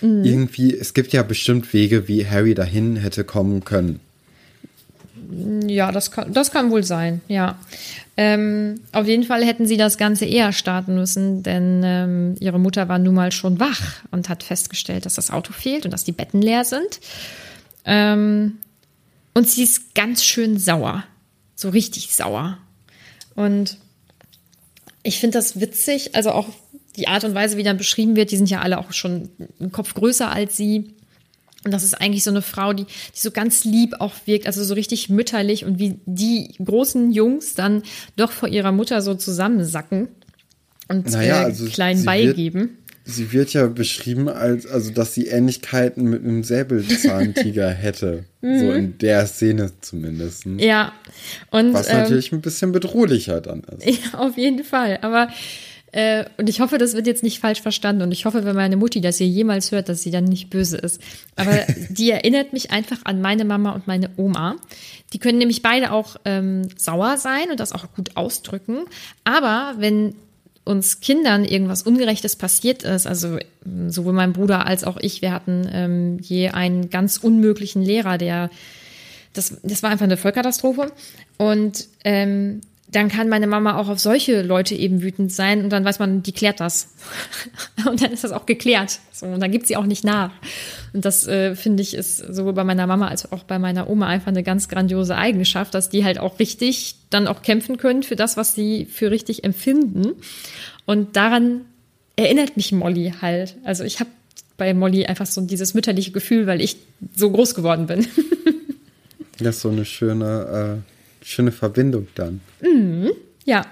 [0.00, 0.24] mhm.
[0.24, 4.00] irgendwie, es gibt ja bestimmt Wege, wie Harry dahin hätte kommen können.
[5.66, 7.58] Ja, das kann, das kann wohl sein, ja.
[8.16, 12.88] Ähm, auf jeden Fall hätten sie das Ganze eher starten müssen, denn ähm, ihre Mutter
[12.88, 16.12] war nun mal schon wach und hat festgestellt, dass das Auto fehlt und dass die
[16.12, 17.00] Betten leer sind.
[17.84, 18.58] Ähm,
[19.34, 21.04] und sie ist ganz schön sauer.
[21.54, 22.58] So richtig sauer.
[23.34, 23.78] Und
[25.02, 26.48] ich finde das witzig, also auch
[26.96, 29.72] die Art und Weise, wie dann beschrieben wird, die sind ja alle auch schon einen
[29.72, 30.94] Kopf größer als sie.
[31.64, 34.64] Und das ist eigentlich so eine Frau, die, die so ganz lieb auch wirkt, also
[34.64, 37.82] so richtig mütterlich und wie die großen Jungs dann
[38.16, 40.08] doch vor ihrer Mutter so zusammensacken
[40.88, 42.60] und naja, äh, also klein beigeben.
[42.60, 42.70] Wird,
[43.04, 48.24] sie wird ja beschrieben als, also dass sie Ähnlichkeiten mit einem Säbelzahntiger hätte.
[48.40, 48.72] So mhm.
[48.72, 50.44] in der Szene zumindest.
[50.58, 50.92] Ja.
[51.50, 53.86] Und, Was natürlich ähm, ein bisschen bedrohlicher dann ist.
[54.12, 54.98] Ja, auf jeden Fall.
[55.02, 55.28] Aber
[55.92, 58.02] äh, und ich hoffe, das wird jetzt nicht falsch verstanden.
[58.02, 60.78] Und ich hoffe, wenn meine Mutti das hier jemals hört, dass sie dann nicht böse
[60.78, 61.00] ist.
[61.36, 61.52] Aber
[61.90, 64.56] die erinnert mich einfach an meine Mama und meine Oma.
[65.12, 68.86] Die können nämlich beide auch ähm, sauer sein und das auch gut ausdrücken.
[69.24, 70.14] Aber wenn
[70.64, 75.32] uns Kindern irgendwas Ungerechtes passiert ist, also ähm, sowohl mein Bruder als auch ich, wir
[75.32, 78.48] hatten ähm, je einen ganz unmöglichen Lehrer, der
[79.34, 80.92] das, das war einfach eine Vollkatastrophe.
[81.38, 82.60] Und ähm,
[82.92, 86.22] dann kann meine Mama auch auf solche Leute eben wütend sein und dann weiß man,
[86.22, 86.88] die klärt das.
[87.88, 89.00] und dann ist das auch geklärt.
[89.12, 90.30] So, und dann gibt sie auch nicht nach.
[90.92, 94.08] Und das äh, finde ich ist sowohl bei meiner Mama als auch bei meiner Oma
[94.08, 98.14] einfach eine ganz grandiose Eigenschaft, dass die halt auch richtig dann auch kämpfen können für
[98.16, 100.12] das, was sie für richtig empfinden.
[100.84, 101.62] Und daran
[102.16, 103.56] erinnert mich Molly halt.
[103.64, 104.10] Also ich habe
[104.58, 106.76] bei Molly einfach so dieses mütterliche Gefühl, weil ich
[107.16, 108.06] so groß geworden bin.
[109.38, 110.92] das ist so eine schöne äh
[111.24, 112.40] schöne Verbindung dann.
[112.60, 113.10] Mhm,
[113.44, 113.66] ja.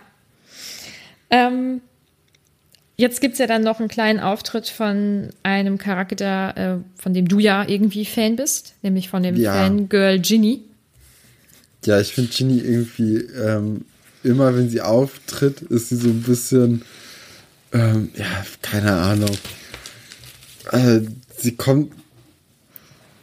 [1.31, 1.81] Ähm,
[2.97, 7.29] jetzt gibt es ja dann noch einen kleinen Auftritt von einem Charakter, äh, von dem
[7.29, 9.53] du ja irgendwie Fan bist, nämlich von dem ja.
[9.53, 10.63] Fangirl Ginny.
[11.85, 13.85] Ja, ich finde Ginny irgendwie, ähm,
[14.23, 16.83] immer wenn sie auftritt, ist sie so ein bisschen,
[17.73, 19.37] ähm, ja, keine Ahnung.
[20.73, 21.01] Äh,
[21.39, 21.93] sie kommt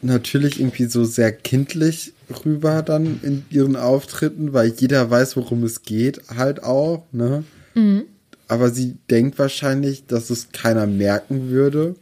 [0.08, 5.84] natürlich irgendwie so sehr kindlich rüber dann in ihren Auftritten, weil jeder weiß, worum es
[5.84, 7.44] geht, halt auch, ne?
[7.76, 8.04] Mhm.
[8.48, 11.96] Aber sie denkt wahrscheinlich, dass es keiner merken würde.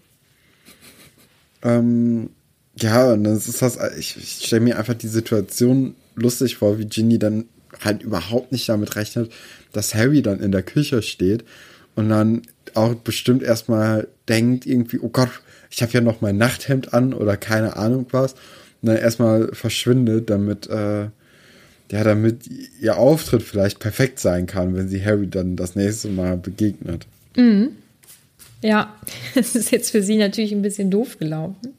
[1.63, 2.29] Ähm,
[2.79, 6.85] ja, und dann ist das, ich, ich stelle mir einfach die Situation lustig vor, wie
[6.85, 7.45] Ginny dann
[7.83, 9.31] halt überhaupt nicht damit rechnet,
[9.73, 11.43] dass Harry dann in der Küche steht
[11.95, 15.29] und dann auch bestimmt erstmal denkt irgendwie, oh Gott,
[15.75, 18.33] ich habe ja noch mein Nachthemd an oder keine Ahnung was.
[18.33, 18.39] Und
[18.83, 21.09] na, erstmal verschwindet, damit, äh,
[21.91, 26.37] ja, damit ihr Auftritt vielleicht perfekt sein kann, wenn sie Harry dann das nächste Mal
[26.37, 27.07] begegnet.
[27.35, 27.71] Mhm.
[28.61, 28.95] Ja,
[29.35, 31.73] es ist jetzt für sie natürlich ein bisschen doof gelaufen.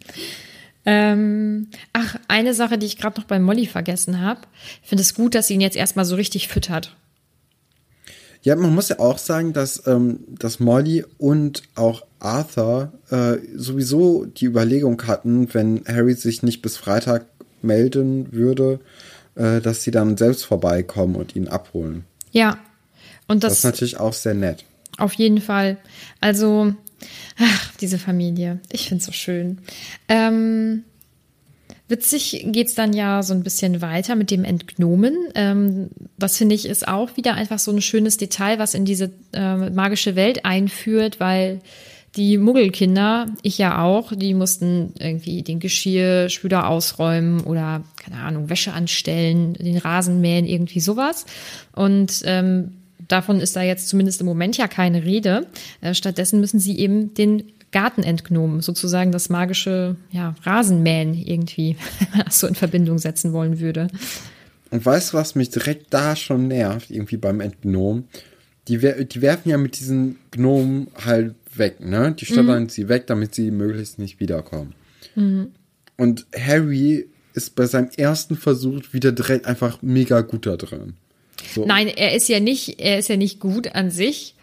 [0.85, 4.43] Ähm, ach, eine Sache, die ich gerade noch bei Molly vergessen habe.
[4.83, 6.95] Ich finde es gut, dass sie ihn jetzt erstmal so richtig füttert.
[8.47, 14.25] Ja, man muss ja auch sagen, dass, ähm, dass Molly und auch Arthur äh, sowieso
[14.25, 17.27] die Überlegung hatten, wenn Harry sich nicht bis Freitag
[17.61, 18.79] melden würde,
[19.35, 22.05] äh, dass sie dann selbst vorbeikommen und ihn abholen.
[22.31, 22.59] Ja.
[23.27, 24.65] Und das, das ist natürlich auch sehr nett.
[24.97, 25.79] Auf jeden Fall.
[26.21, 26.73] Also,
[27.41, 28.61] ach, diese Familie.
[28.71, 29.59] Ich finde es so schön.
[30.07, 30.85] Ähm,
[31.88, 35.16] Witzig geht's dann ja so ein bisschen weiter mit dem Entgnomen.
[35.37, 39.12] Ähm, das finde ich ist auch wieder einfach so ein schönes Detail, was in diese
[39.33, 41.61] äh, magische Welt einführt, weil
[42.16, 48.72] die Muggelkinder, ich ja auch, die mussten irgendwie den Geschirrspüler ausräumen oder, keine Ahnung, Wäsche
[48.72, 51.27] anstellen, den Rasen mähen, irgendwie sowas.
[51.75, 52.72] Und ähm,
[53.07, 55.46] davon ist da jetzt zumindest im Moment ja keine Rede.
[55.83, 57.44] Äh, stattdessen müssen sie eben den
[57.77, 61.77] Garten entgnomen, sozusagen das magische ja, Rasenmähen irgendwie,
[62.31, 63.89] so in Verbindung setzen wollen würde.
[64.71, 68.09] Und weißt du, was mich direkt da schon nervt, irgendwie beim Entgnomen?
[68.69, 72.17] Die, die werfen ja mit diesen Gnomen halt weg, ne?
[72.19, 72.69] Die schleppern mhm.
[72.71, 74.75] sie weg, damit sie möglichst nicht wiederkommen.
[75.15, 75.49] Mhm.
[75.99, 80.95] Und Harry ist bei seinem ersten Versuch wieder direkt einfach mega gut da drin.
[81.55, 81.67] So.
[81.67, 84.35] Nein, er ist ja nicht, er ist ja nicht gut an sich,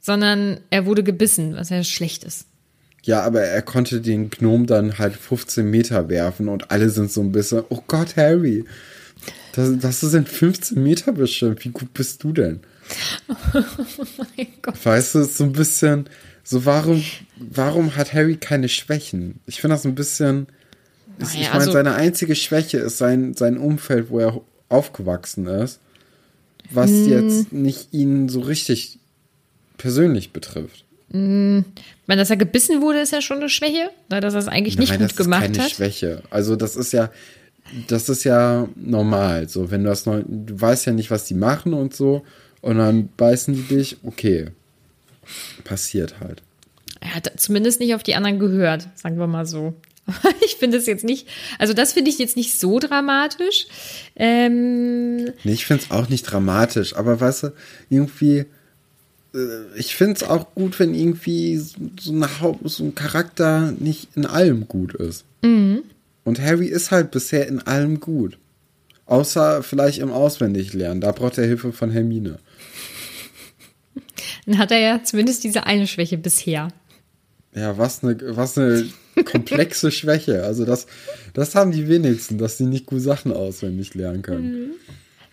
[0.00, 2.46] sondern er wurde gebissen, was ja schlecht ist.
[3.02, 7.22] Ja, aber er konnte den Gnom dann halt 15 Meter werfen und alle sind so
[7.22, 8.64] ein bisschen, oh Gott, Harry,
[9.52, 11.64] das, das sind 15 Meter bestimmt.
[11.64, 12.60] Wie gut bist du denn?
[13.28, 13.34] Oh
[14.36, 14.84] mein Gott.
[14.84, 16.08] Weißt du, so ein bisschen,
[16.44, 17.02] so warum,
[17.38, 19.40] warum hat Harry keine Schwächen?
[19.46, 20.46] Ich finde das ein bisschen,
[21.18, 25.80] naja, ich meine, also, seine einzige Schwäche ist sein, sein Umfeld, wo er aufgewachsen ist,
[26.70, 27.08] was hm.
[27.08, 28.98] jetzt nicht ihn so richtig
[29.76, 30.84] persönlich betrifft.
[31.12, 31.64] Hm,
[32.06, 34.76] meine, dass er gebissen wurde, ist ja schon eine Schwäche, ne, dass er es eigentlich
[34.76, 35.50] Nein, nicht gut gemacht hat.
[35.50, 36.22] Das ist keine Schwäche.
[36.30, 37.10] Also das ist ja,
[37.88, 39.48] das ist ja normal.
[39.48, 42.24] So, wenn du das noch, du weißt ja nicht, was die machen und so,
[42.60, 44.48] und dann beißen die dich, okay.
[45.64, 46.42] Passiert halt.
[47.00, 49.74] Er hat zumindest nicht auf die anderen gehört, sagen wir mal so.
[50.44, 53.66] ich finde es jetzt nicht, also das finde ich jetzt nicht so dramatisch.
[54.16, 57.52] Ähm, nee, ich finde es auch nicht dramatisch, aber weißt du,
[57.88, 58.46] irgendwie,
[59.76, 64.94] ich finde es auch gut, wenn irgendwie so, so ein Charakter nicht in allem gut
[64.94, 65.24] ist.
[65.42, 65.82] Mhm.
[66.24, 68.38] Und Harry ist halt bisher in allem gut.
[69.06, 71.00] Außer vielleicht im Auswendiglernen.
[71.00, 72.38] Da braucht er Hilfe von Hermine.
[74.46, 76.68] Dann hat er ja zumindest diese eine Schwäche bisher.
[77.54, 78.88] Ja, was eine, was eine
[79.24, 80.44] komplexe Schwäche.
[80.44, 80.86] Also das,
[81.34, 84.52] das haben die wenigsten, dass sie nicht gut Sachen auswendig lernen können.
[84.52, 84.70] Mhm.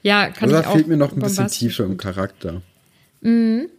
[0.01, 0.71] Ja, kann also ich auch.
[0.71, 2.61] Da fehlt mir noch ein bisschen Tiefe im Charakter.
[3.21, 3.69] Mhm.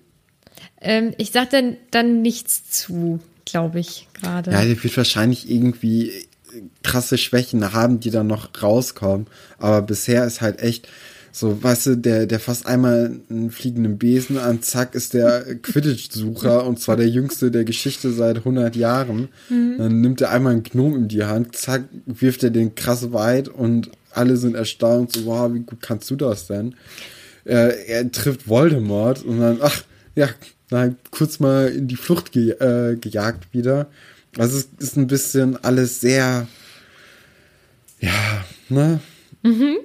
[0.80, 4.50] Ähm, ich sag dann, dann nichts zu, glaube ich, gerade.
[4.50, 6.12] Ja, der wird wahrscheinlich irgendwie
[6.82, 9.26] krasse Schwächen haben, die dann noch rauskommen.
[9.58, 10.88] Aber bisher ist halt echt
[11.30, 16.66] so, weißt du, der, der fast einmal einen fliegenden Besen an, zack, ist der Quidditch-Sucher
[16.66, 19.28] und zwar der jüngste der Geschichte seit 100 Jahren.
[19.48, 19.74] Mhm.
[19.78, 23.48] Dann nimmt er einmal einen Gnom in die Hand, zack, wirft er den krass weit
[23.48, 26.74] und alle sind erstaunt, so, wow, wie gut kannst du das denn?
[27.44, 29.84] Er, er trifft Voldemort und dann, ach,
[30.16, 30.28] ja,
[30.70, 33.86] dann kurz mal in die Flucht ge äh, gejagt wieder.
[34.36, 36.46] Also es ist ein bisschen alles sehr,
[38.00, 39.00] ja, ne?
[39.42, 39.78] Mhm.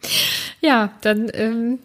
[0.60, 1.30] ja, dann.
[1.32, 1.78] Ähm,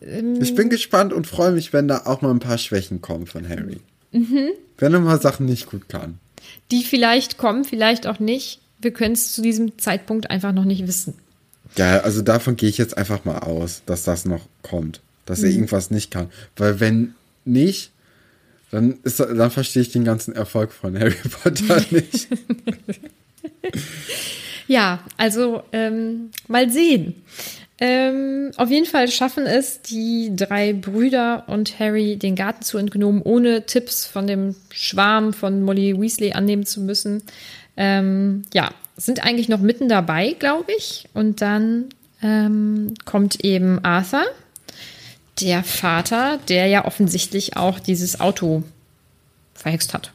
[0.00, 3.26] ähm, ich bin gespannt und freue mich, wenn da auch mal ein paar Schwächen kommen
[3.26, 3.80] von Harry.
[4.12, 4.50] Mhm.
[4.78, 6.18] Wenn er mal Sachen nicht gut kann.
[6.70, 8.60] Die vielleicht kommen, vielleicht auch nicht.
[8.80, 11.14] Wir können es zu diesem Zeitpunkt einfach noch nicht wissen.
[11.76, 15.00] Ja, also davon gehe ich jetzt einfach mal aus, dass das noch kommt.
[15.26, 15.44] Dass mhm.
[15.44, 16.30] er irgendwas nicht kann.
[16.56, 17.92] Weil wenn nicht,
[18.70, 22.28] dann, ist, dann verstehe ich den ganzen Erfolg von Harry Potter nicht.
[24.66, 27.14] ja, also ähm, mal sehen.
[27.78, 33.20] Ähm, auf jeden Fall schaffen es die drei Brüder und Harry, den Garten zu entgnomen,
[33.20, 37.22] ohne Tipps von dem Schwarm von Molly Weasley annehmen zu müssen.
[37.76, 41.06] Ähm, ja, sind eigentlich noch mitten dabei, glaube ich.
[41.12, 41.90] Und dann
[42.22, 44.24] ähm, kommt eben Arthur,
[45.40, 48.62] der Vater, der ja offensichtlich auch dieses Auto
[49.54, 50.12] verhext hat.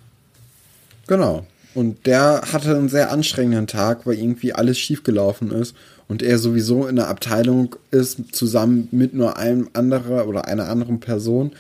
[1.07, 1.45] Genau.
[1.73, 5.75] Und der hatte einen sehr anstrengenden Tag, weil irgendwie alles schiefgelaufen ist
[6.07, 10.99] und er sowieso in der Abteilung ist, zusammen mit nur einem anderen oder einer anderen
[10.99, 11.53] Person.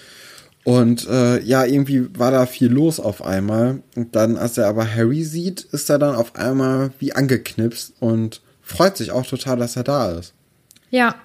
[0.63, 3.81] Und äh, ja, irgendwie war da viel los auf einmal.
[3.95, 8.41] Und dann, als er aber Harry sieht, ist er dann auf einmal wie angeknipst und
[8.61, 10.33] freut sich auch total, dass er da ist.
[10.89, 11.15] Ja.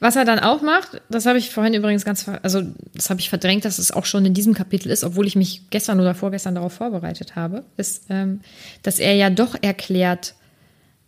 [0.00, 2.62] Was er dann auch macht, das habe ich vorhin übrigens ganz, also
[2.94, 5.70] das habe ich verdrängt, dass es auch schon in diesem Kapitel ist, obwohl ich mich
[5.70, 8.40] gestern oder vorgestern darauf vorbereitet habe, ist, ähm,
[8.82, 10.34] dass er ja doch erklärt,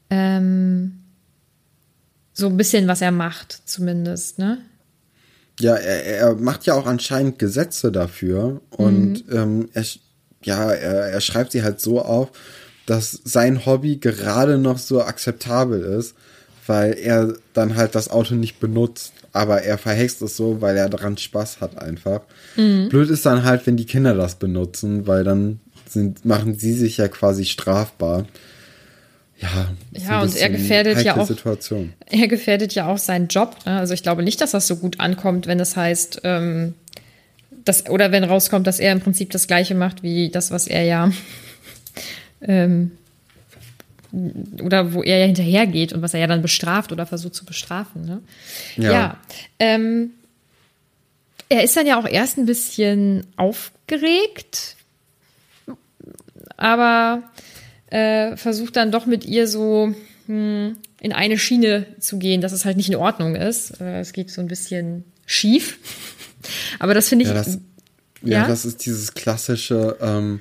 [0.08, 1.00] ähm,
[2.32, 4.58] so ein bisschen, was er macht, zumindest, ne?
[5.60, 9.36] Ja, er, er macht ja auch anscheinend Gesetze dafür und mhm.
[9.36, 9.84] ähm, er,
[10.42, 12.30] ja, er, er schreibt sie halt so auf,
[12.86, 16.16] dass sein Hobby gerade noch so akzeptabel ist,
[16.66, 20.88] weil er dann halt das Auto nicht benutzt, aber er verhext es so, weil er
[20.88, 22.22] daran Spaß hat einfach.
[22.56, 22.88] Mhm.
[22.88, 26.96] Blöd ist dann halt, wenn die Kinder das benutzen, weil dann sind, machen sie sich
[26.96, 28.26] ja quasi strafbar
[29.38, 31.92] ja, ja und er gefährdet ja auch Situation.
[32.06, 33.56] er gefährdet ja auch seinen Job.
[33.66, 33.78] Ne?
[33.78, 36.74] Also ich glaube nicht, dass das so gut ankommt, wenn es heißt, ähm,
[37.64, 40.84] dass, oder wenn rauskommt, dass er im Prinzip das Gleiche macht wie das, was er
[40.84, 41.10] ja
[42.42, 42.92] ähm,
[44.62, 48.04] oder wo er ja hinterhergeht und was er ja dann bestraft oder versucht zu bestrafen.
[48.04, 48.22] Ne?
[48.76, 48.92] Ja.
[48.92, 49.20] ja
[49.58, 50.10] ähm,
[51.48, 54.76] er ist dann ja auch erst ein bisschen aufgeregt,
[56.56, 57.22] aber
[57.90, 59.94] äh, versucht dann doch mit ihr so
[60.26, 63.80] hm, in eine Schiene zu gehen, dass es halt nicht in Ordnung ist.
[63.80, 65.78] Äh, es geht so ein bisschen schief.
[66.78, 67.28] Aber das finde ich.
[67.30, 67.58] Ja das,
[68.22, 70.40] ja, ja, das ist dieses klassische, ähm,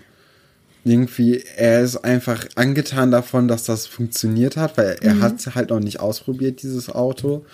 [0.84, 5.22] irgendwie, er ist einfach angetan davon, dass das funktioniert hat, weil er mhm.
[5.22, 7.46] hat es halt noch nicht ausprobiert, dieses Auto.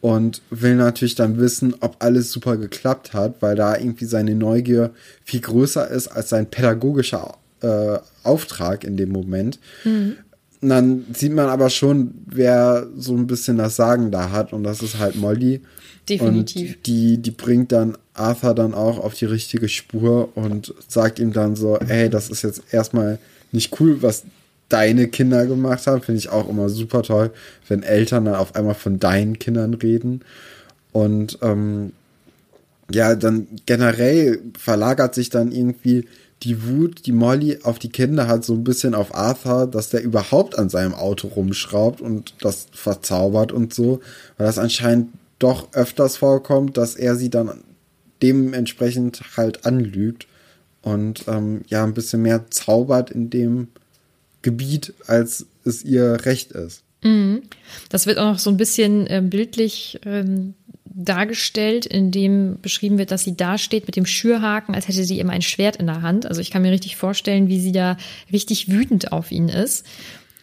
[0.00, 4.90] Und will natürlich dann wissen, ob alles super geklappt hat, weil da irgendwie seine Neugier
[5.24, 9.60] viel größer ist als sein pädagogischer äh, Auftrag in dem Moment.
[9.84, 10.16] Mhm.
[10.60, 14.52] Und dann sieht man aber schon, wer so ein bisschen das Sagen da hat.
[14.52, 15.60] Und das ist halt Molly.
[16.08, 16.76] Definitiv.
[16.76, 21.32] Und die, die bringt dann Arthur dann auch auf die richtige Spur und sagt ihm
[21.32, 23.18] dann so, ey, das ist jetzt erstmal
[23.52, 24.24] nicht cool, was
[24.68, 26.02] deine Kinder gemacht haben.
[26.02, 27.30] Finde ich auch immer super toll,
[27.68, 30.22] wenn Eltern dann auf einmal von deinen Kindern reden.
[30.92, 31.92] Und ähm,
[32.90, 36.06] ja, dann generell verlagert sich dann irgendwie
[36.42, 40.02] die Wut, die Molly auf die Kinder hat, so ein bisschen auf Arthur, dass der
[40.02, 44.00] überhaupt an seinem Auto rumschraubt und das verzaubert und so,
[44.36, 45.08] weil das anscheinend
[45.42, 47.62] doch öfters vorkommt, dass er sie dann
[48.22, 50.26] dementsprechend halt anlügt
[50.82, 53.68] und ähm, ja ein bisschen mehr zaubert in dem
[54.42, 56.82] Gebiet, als es ihr recht ist.
[57.02, 57.42] Mhm.
[57.88, 63.10] Das wird auch noch so ein bisschen äh, bildlich ähm, dargestellt, in dem beschrieben wird,
[63.10, 66.02] dass sie da steht mit dem Schürhaken, als hätte sie immer ein Schwert in der
[66.02, 66.26] Hand.
[66.26, 67.96] Also ich kann mir richtig vorstellen, wie sie da
[68.32, 69.86] richtig wütend auf ihn ist.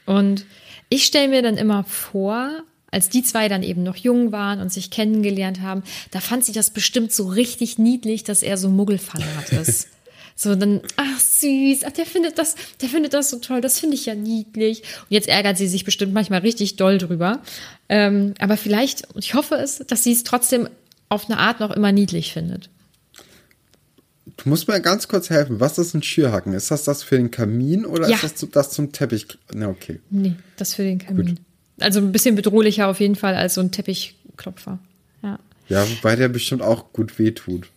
[0.05, 0.45] Und
[0.89, 4.71] ich stelle mir dann immer vor, als die zwei dann eben noch jung waren und
[4.71, 9.51] sich kennengelernt haben, da fand sie das bestimmt so richtig niedlich, dass er so Muggelfanat
[9.61, 9.87] ist.
[10.35, 13.95] So, dann, ach süß, ach, der findet das, der findet das so toll, das finde
[13.95, 14.83] ich ja niedlich.
[15.01, 17.41] Und jetzt ärgert sie sich bestimmt manchmal richtig doll drüber.
[17.89, 20.69] Ähm, aber vielleicht, ich hoffe es, dass sie es trotzdem
[21.09, 22.69] auf eine Art noch immer niedlich findet.
[24.37, 25.59] Du musst mir ganz kurz helfen.
[25.59, 26.53] Was ist ein Schürhaken?
[26.53, 28.15] Ist das das für den Kamin oder ja.
[28.15, 29.27] ist das das zum Teppich?
[29.53, 29.99] Na, okay.
[30.09, 31.25] Nee, das für den Kamin.
[31.25, 31.37] Gut.
[31.81, 34.79] Also ein bisschen bedrohlicher auf jeden Fall als so ein Teppichklopfer.
[35.23, 35.39] Ja.
[35.67, 37.69] Ja, wobei der bestimmt auch gut wehtut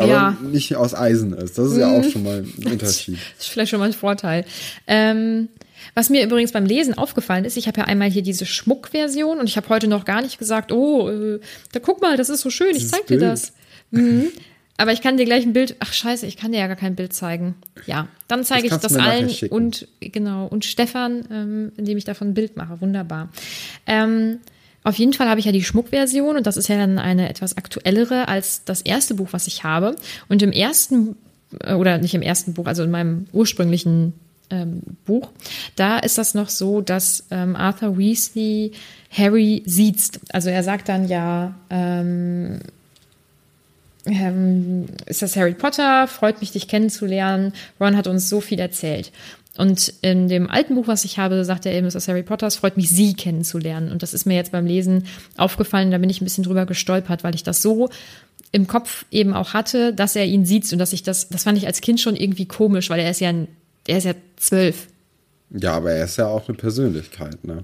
[0.00, 0.36] aber ja.
[0.42, 1.58] nicht aus Eisen ist.
[1.58, 3.18] Das ist ja auch schon mal ein Unterschied.
[3.36, 4.44] Das ist vielleicht schon mal ein Vorteil.
[4.86, 5.48] Ähm,
[5.94, 9.48] was mir übrigens beim Lesen aufgefallen ist, ich habe ja einmal hier diese Schmuckversion und
[9.48, 11.40] ich habe heute noch gar nicht gesagt, oh, äh,
[11.72, 13.52] da guck mal, das ist so schön, ich zeig dir das.
[13.90, 14.28] Mhm.
[14.76, 16.94] Aber ich kann dir gleich ein Bild, ach scheiße, ich kann dir ja gar kein
[16.94, 17.54] Bild zeigen.
[17.86, 22.34] Ja, dann zeige ich das allen und genau und Stefan, ähm, indem ich davon ein
[22.34, 22.80] Bild mache.
[22.80, 23.28] Wunderbar.
[23.86, 24.38] Ähm,
[24.82, 27.56] auf jeden Fall habe ich ja die Schmuckversion und das ist ja dann eine etwas
[27.56, 29.96] aktuellere als das erste Buch, was ich habe.
[30.28, 31.16] Und im ersten,
[31.62, 34.14] äh, oder nicht im ersten Buch, also in meinem ursprünglichen
[34.48, 35.30] ähm, Buch,
[35.76, 38.72] da ist das noch so, dass ähm, Arthur Weasley
[39.10, 40.20] Harry sieht.
[40.32, 42.60] Also er sagt dann ja, ähm,
[44.06, 46.06] ähm, ist das Harry Potter?
[46.06, 47.52] Freut mich, dich kennenzulernen.
[47.78, 49.12] Ron hat uns so viel erzählt.
[49.56, 52.46] Und in dem alten Buch, was ich habe, sagt er eben, es ist Harry Potter,
[52.46, 53.90] es freut mich, sie kennenzulernen.
[53.92, 57.24] Und das ist mir jetzt beim Lesen aufgefallen, da bin ich ein bisschen drüber gestolpert,
[57.24, 57.90] weil ich das so
[58.52, 61.58] im Kopf eben auch hatte, dass er ihn sieht und dass ich das, das fand
[61.58, 63.48] ich als Kind schon irgendwie komisch, weil er ist ja, ein,
[63.86, 64.86] er ist ja zwölf.
[65.50, 67.62] Ja, aber er ist ja auch eine Persönlichkeit, ne?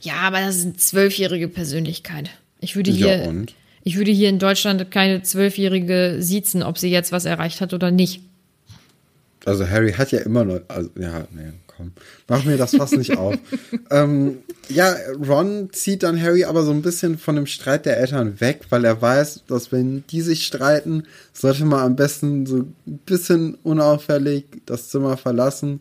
[0.00, 2.30] Ja, aber das ist eine zwölfjährige Persönlichkeit.
[2.60, 3.54] Ich würde hier, ja, und?
[3.84, 7.90] Ich würde hier in Deutschland keine zwölfjährige siezen, ob sie jetzt was erreicht hat oder
[7.90, 8.22] nicht.
[9.44, 11.92] also Harry hat ja immer noch, also, ja, nee, komm,
[12.28, 13.36] mach mir das fast nicht auf.
[13.90, 14.94] ähm, ja,
[15.26, 18.84] Ron zieht dann Harry aber so ein bisschen von dem Streit der Eltern weg, weil
[18.84, 22.74] er weiß, dass wenn die sich streiten, sollte man am besten so ein
[23.04, 25.80] bisschen unauffällig das Zimmer verlassen,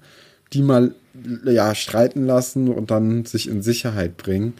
[0.53, 0.95] die mal
[1.45, 4.53] ja streiten lassen und dann sich in Sicherheit bringen.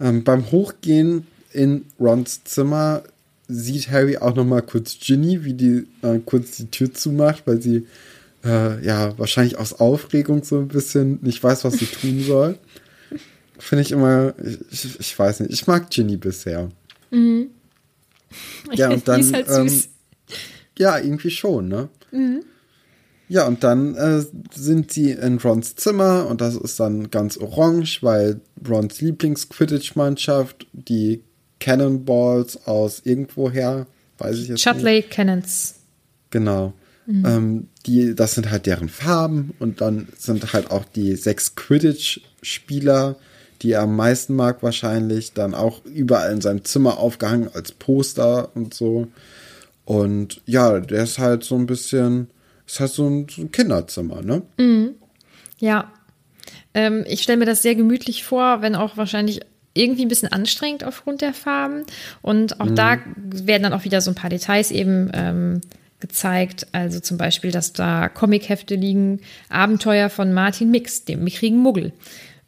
[0.00, 1.26] Ähm, beim Hochgehen
[1.56, 3.02] in Rons Zimmer
[3.48, 7.62] sieht Harry auch noch mal kurz Ginny, wie die äh, kurz die Tür zumacht, weil
[7.62, 7.86] sie
[8.44, 12.58] äh, ja wahrscheinlich aus Aufregung so ein bisschen nicht weiß, was sie tun soll.
[13.58, 14.34] Finde ich immer,
[14.70, 16.68] ich, ich, weiß nicht, ich mag Ginny bisher.
[17.10, 17.48] Mhm.
[18.72, 19.32] Ja, und dann.
[19.32, 19.82] Halt ähm,
[20.78, 21.88] ja, irgendwie schon, ne?
[22.10, 22.42] Mhm.
[23.28, 24.22] Ja, und dann äh,
[24.54, 31.22] sind sie in Rons Zimmer und das ist dann ganz orange, weil Rons Lieblings-Quidditch-Mannschaft, die
[31.60, 33.86] Cannonballs aus irgendwoher,
[34.18, 35.10] weiß ich jetzt Chutley nicht.
[35.10, 35.76] Cannons.
[36.30, 36.72] Genau.
[37.06, 37.24] Mhm.
[37.26, 43.16] Ähm, die, das sind halt deren Farben und dann sind halt auch die sechs Quidditch-Spieler,
[43.62, 48.54] die er am meisten mag wahrscheinlich, dann auch überall in seinem Zimmer aufgehangen als Poster
[48.54, 49.08] und so.
[49.84, 52.28] Und ja, der ist halt so ein bisschen
[52.66, 54.42] ist halt so ein, so ein Kinderzimmer, ne?
[54.58, 54.96] Mhm.
[55.58, 55.92] Ja.
[56.74, 59.40] Ähm, ich stelle mir das sehr gemütlich vor, wenn auch wahrscheinlich
[59.76, 61.84] irgendwie ein bisschen anstrengend aufgrund der Farben.
[62.22, 62.74] Und auch mhm.
[62.74, 65.60] da werden dann auch wieder so ein paar Details eben ähm,
[66.00, 66.66] gezeigt.
[66.72, 71.92] Also zum Beispiel, dass da Comichefte liegen, Abenteuer von Martin Mix, dem mickrigen Muggel.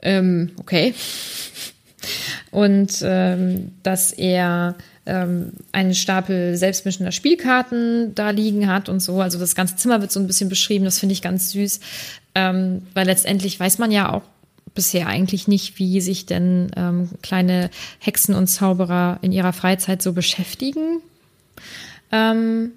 [0.01, 0.95] Ähm, okay.
[2.51, 4.76] Und ähm, dass er
[5.09, 9.20] ähm, einen Stapel selbstmischender Spielkarten da liegen hat und so.
[9.20, 11.81] Also das ganze Zimmer wird so ein bisschen beschrieben, das finde ich ganz süß,
[12.35, 14.22] ähm, weil letztendlich weiß man ja auch
[14.75, 20.12] bisher eigentlich nicht, wie sich denn ähm, kleine Hexen und Zauberer in ihrer Freizeit so
[20.12, 21.01] beschäftigen.
[22.12, 22.73] Ähm,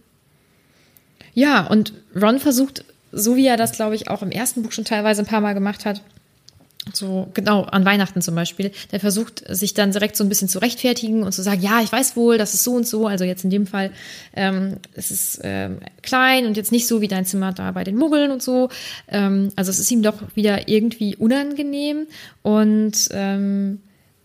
[1.34, 4.86] ja, und Ron versucht, so wie er das, glaube ich, auch im ersten Buch schon
[4.86, 6.02] teilweise ein paar Mal gemacht hat,
[6.94, 10.60] so genau an Weihnachten zum Beispiel, der versucht sich dann direkt so ein bisschen zu
[10.60, 13.06] rechtfertigen und zu sagen, ja, ich weiß wohl, das ist so und so.
[13.08, 13.92] Also jetzt in dem Fall,
[14.36, 17.98] ähm, es ist ähm, klein und jetzt nicht so wie dein Zimmer da bei den
[17.98, 18.70] Muggeln und so.
[19.08, 22.08] Ähm, also es ist ihm doch wieder irgendwie unangenehm
[22.42, 23.80] und ähm,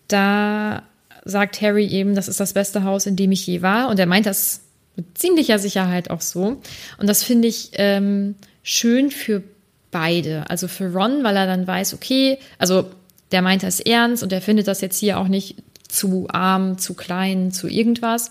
[0.09, 0.83] da
[1.25, 4.07] sagt Harry eben, das ist das beste Haus, in dem ich je war und er
[4.07, 4.63] meint das
[4.95, 6.63] mit ziemlicher Sicherheit auch so.
[6.99, 9.43] Und das finde ich ähm, schön für
[9.91, 10.49] beide.
[10.51, 12.91] Also für Ron, weil er dann weiß, okay, also
[13.33, 15.57] der meint das ernst und der findet das jetzt hier auch nicht
[15.89, 18.31] zu arm, zu klein, zu irgendwas.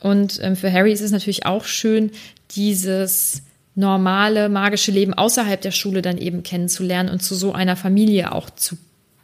[0.00, 2.10] Und ähm, für Harry ist es natürlich auch schön,
[2.52, 3.42] dieses
[3.74, 8.50] normale magische Leben außerhalb der Schule dann eben kennenzulernen und zu so einer Familie auch
[8.50, 8.76] zu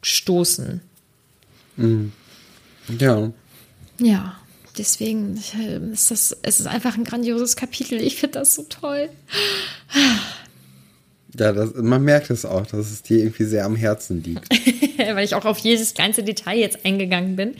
[0.02, 0.80] stoßen.
[1.76, 2.12] Mhm.
[2.98, 3.30] Ja.
[4.00, 4.36] Ja,
[4.78, 8.00] deswegen äh, ist das, es ist einfach ein grandioses Kapitel.
[8.00, 9.10] Ich finde das so toll.
[11.38, 14.48] Ja, das, man merkt es auch, dass es dir irgendwie sehr am Herzen liegt.
[14.98, 17.54] Weil ich auch auf jedes ganze Detail jetzt eingegangen bin.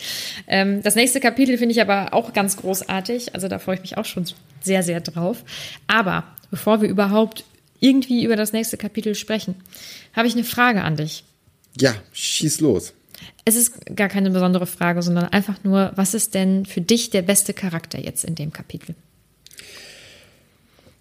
[0.49, 3.35] Ähm, das nächste Kapitel finde ich aber auch ganz großartig.
[3.35, 4.25] Also da freue ich mich auch schon
[4.61, 5.45] sehr, sehr drauf.
[5.87, 7.45] Aber bevor wir überhaupt
[7.79, 9.55] irgendwie über das nächste Kapitel sprechen,
[10.15, 11.25] habe ich eine Frage an dich.
[11.79, 12.93] Ja, schieß los.
[13.45, 17.23] Es ist gar keine besondere Frage, sondern einfach nur, was ist denn für dich der
[17.23, 18.95] beste Charakter jetzt in dem Kapitel?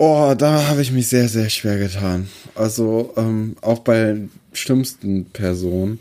[0.02, 2.30] Oh, da habe ich mich sehr, sehr schwer getan.
[2.56, 4.18] Also ähm, auch bei
[4.54, 6.00] schlimmsten Personen.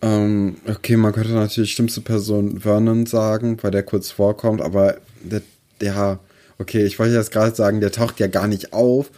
[0.00, 5.42] Ähm, okay, man könnte natürlich schlimmste Person Vernon sagen, weil der kurz vorkommt, aber der,
[5.82, 6.18] der
[6.58, 9.10] okay, ich wollte jetzt gerade sagen, der taucht ja gar nicht auf.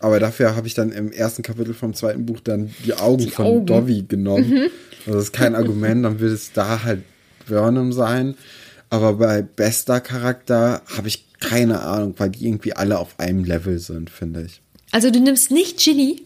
[0.00, 3.30] Aber dafür habe ich dann im ersten Kapitel vom zweiten Buch dann die Augen die
[3.30, 3.66] von Augen.
[3.66, 4.48] Dovey genommen.
[4.48, 4.70] Mhm.
[5.06, 7.02] Also das ist kein Argument, dann wird es da halt
[7.44, 8.36] Vernon sein.
[8.88, 13.78] Aber bei bester Charakter habe ich keine Ahnung, weil die irgendwie alle auf einem Level
[13.78, 14.60] sind, finde ich.
[14.90, 16.22] Also du nimmst nicht Ginny?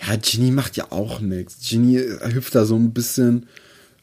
[0.00, 1.58] Ja, Ginny macht ja auch nichts.
[1.68, 1.98] Ginny
[2.32, 3.46] hüpft da so ein bisschen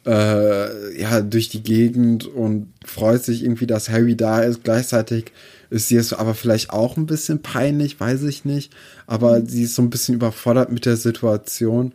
[0.06, 4.64] äh, ja, durch die Gegend und freut sich irgendwie, dass Harry da ist.
[4.64, 5.32] Gleichzeitig
[5.70, 8.74] ist sie es aber vielleicht auch ein bisschen peinlich, weiß ich nicht.
[9.08, 9.47] Aber mhm.
[9.47, 11.93] sie ist so ein bisschen überfordert mit der Situation.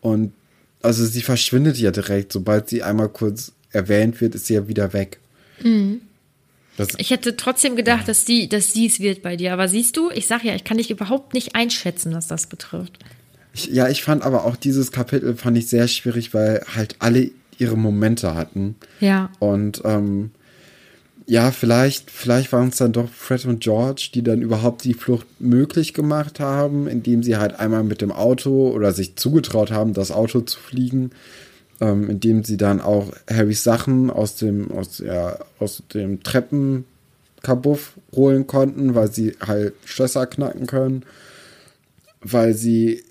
[0.00, 0.32] Und
[0.82, 2.32] also sie verschwindet ja direkt.
[2.32, 5.18] Sobald sie einmal kurz erwähnt wird, ist sie ja wieder weg.
[5.62, 6.02] Mhm.
[6.76, 8.06] Das ich hätte trotzdem gedacht, ja.
[8.06, 9.52] dass die, dass sie es wird bei dir.
[9.52, 12.98] Aber siehst du, ich sag ja, ich kann dich überhaupt nicht einschätzen, was das betrifft.
[13.54, 17.30] Ich, ja, ich fand aber auch dieses Kapitel fand ich sehr schwierig, weil halt alle
[17.58, 18.76] ihre Momente hatten.
[19.00, 19.30] Ja.
[19.38, 20.30] Und ähm,
[21.26, 25.26] ja, vielleicht, vielleicht waren es dann doch Fred und George, die dann überhaupt die Flucht
[25.40, 30.12] möglich gemacht haben, indem sie halt einmal mit dem Auto oder sich zugetraut haben, das
[30.12, 31.10] Auto zu fliegen
[31.80, 38.46] ähm, indem sie dann auch Harrys Sachen aus dem, aus, ja, aus dem Treppenkabuff holen
[38.46, 41.04] konnten, weil sie halt Schlösser knacken können.
[42.20, 43.04] weil sie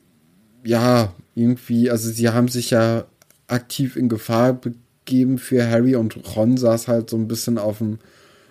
[0.63, 3.05] ja irgendwie, also sie haben sich ja
[3.47, 7.99] aktiv in Gefahr begeben für Harry und Ron saß halt so ein bisschen auf dem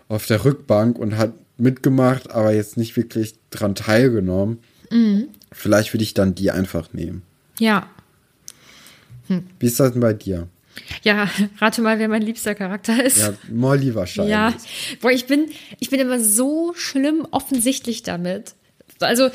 [0.08, 4.58] auf der Rückbank und hat mitgemacht, aber jetzt nicht wirklich dran teilgenommen.
[4.90, 5.28] Mhm.
[5.52, 7.22] Vielleicht würde ich dann die einfach nehmen.
[7.58, 7.88] Ja.
[9.28, 9.44] Hm.
[9.58, 10.48] Wie ist das denn bei dir?
[11.02, 11.28] Ja,
[11.60, 13.18] rate mal, wer mein liebster Charakter ist.
[13.18, 14.32] Ja, Molly wahrscheinlich.
[14.32, 14.52] Ja,
[15.00, 15.46] boah, ich bin,
[15.80, 18.54] ich bin immer so schlimm offensichtlich damit.
[19.00, 19.28] Also,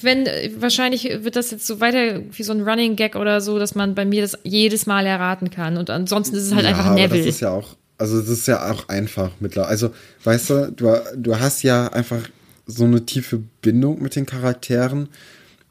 [0.00, 0.26] wenn,
[0.60, 3.94] wahrscheinlich wird das jetzt so weiter wie so ein Running Gag oder so, dass man
[3.94, 5.76] bei mir das jedes Mal erraten kann.
[5.76, 7.04] Und ansonsten ist es halt ja, einfach Neville.
[7.04, 9.70] Aber das ist ja auch, also das ist ja auch einfach mittlerweile.
[9.70, 9.90] Also,
[10.24, 12.28] weißt du, du, du hast ja einfach
[12.66, 15.08] so eine tiefe Bindung mit den Charakteren,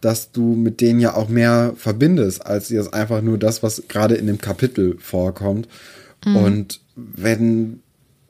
[0.02, 4.16] dass du mit denen ja auch mehr verbindest, als jetzt einfach nur das, was gerade
[4.16, 5.68] in dem Kapitel vorkommt.
[6.26, 6.36] Mhm.
[6.36, 7.80] Und wenn,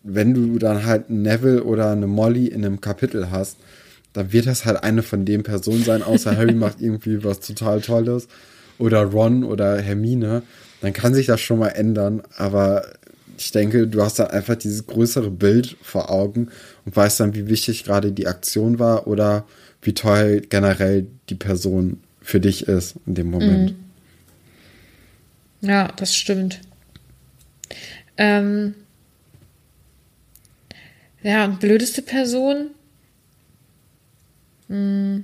[0.03, 3.57] wenn du dann halt einen Neville oder eine Molly in einem Kapitel hast,
[4.13, 7.81] dann wird das halt eine von den Personen sein, außer Harry macht irgendwie was total
[7.81, 8.27] Tolles
[8.77, 10.43] oder Ron oder Hermine,
[10.81, 12.85] dann kann sich das schon mal ändern, aber
[13.37, 16.49] ich denke, du hast dann einfach dieses größere Bild vor Augen
[16.85, 19.45] und weißt dann, wie wichtig gerade die Aktion war oder
[19.87, 23.71] wie toll generell die Person für dich ist in dem Moment.
[25.61, 25.69] Mhm.
[25.69, 26.59] Ja, das stimmt.
[28.17, 28.75] Ähm,
[31.23, 32.71] ja, blödeste Person.
[34.67, 35.23] Hm,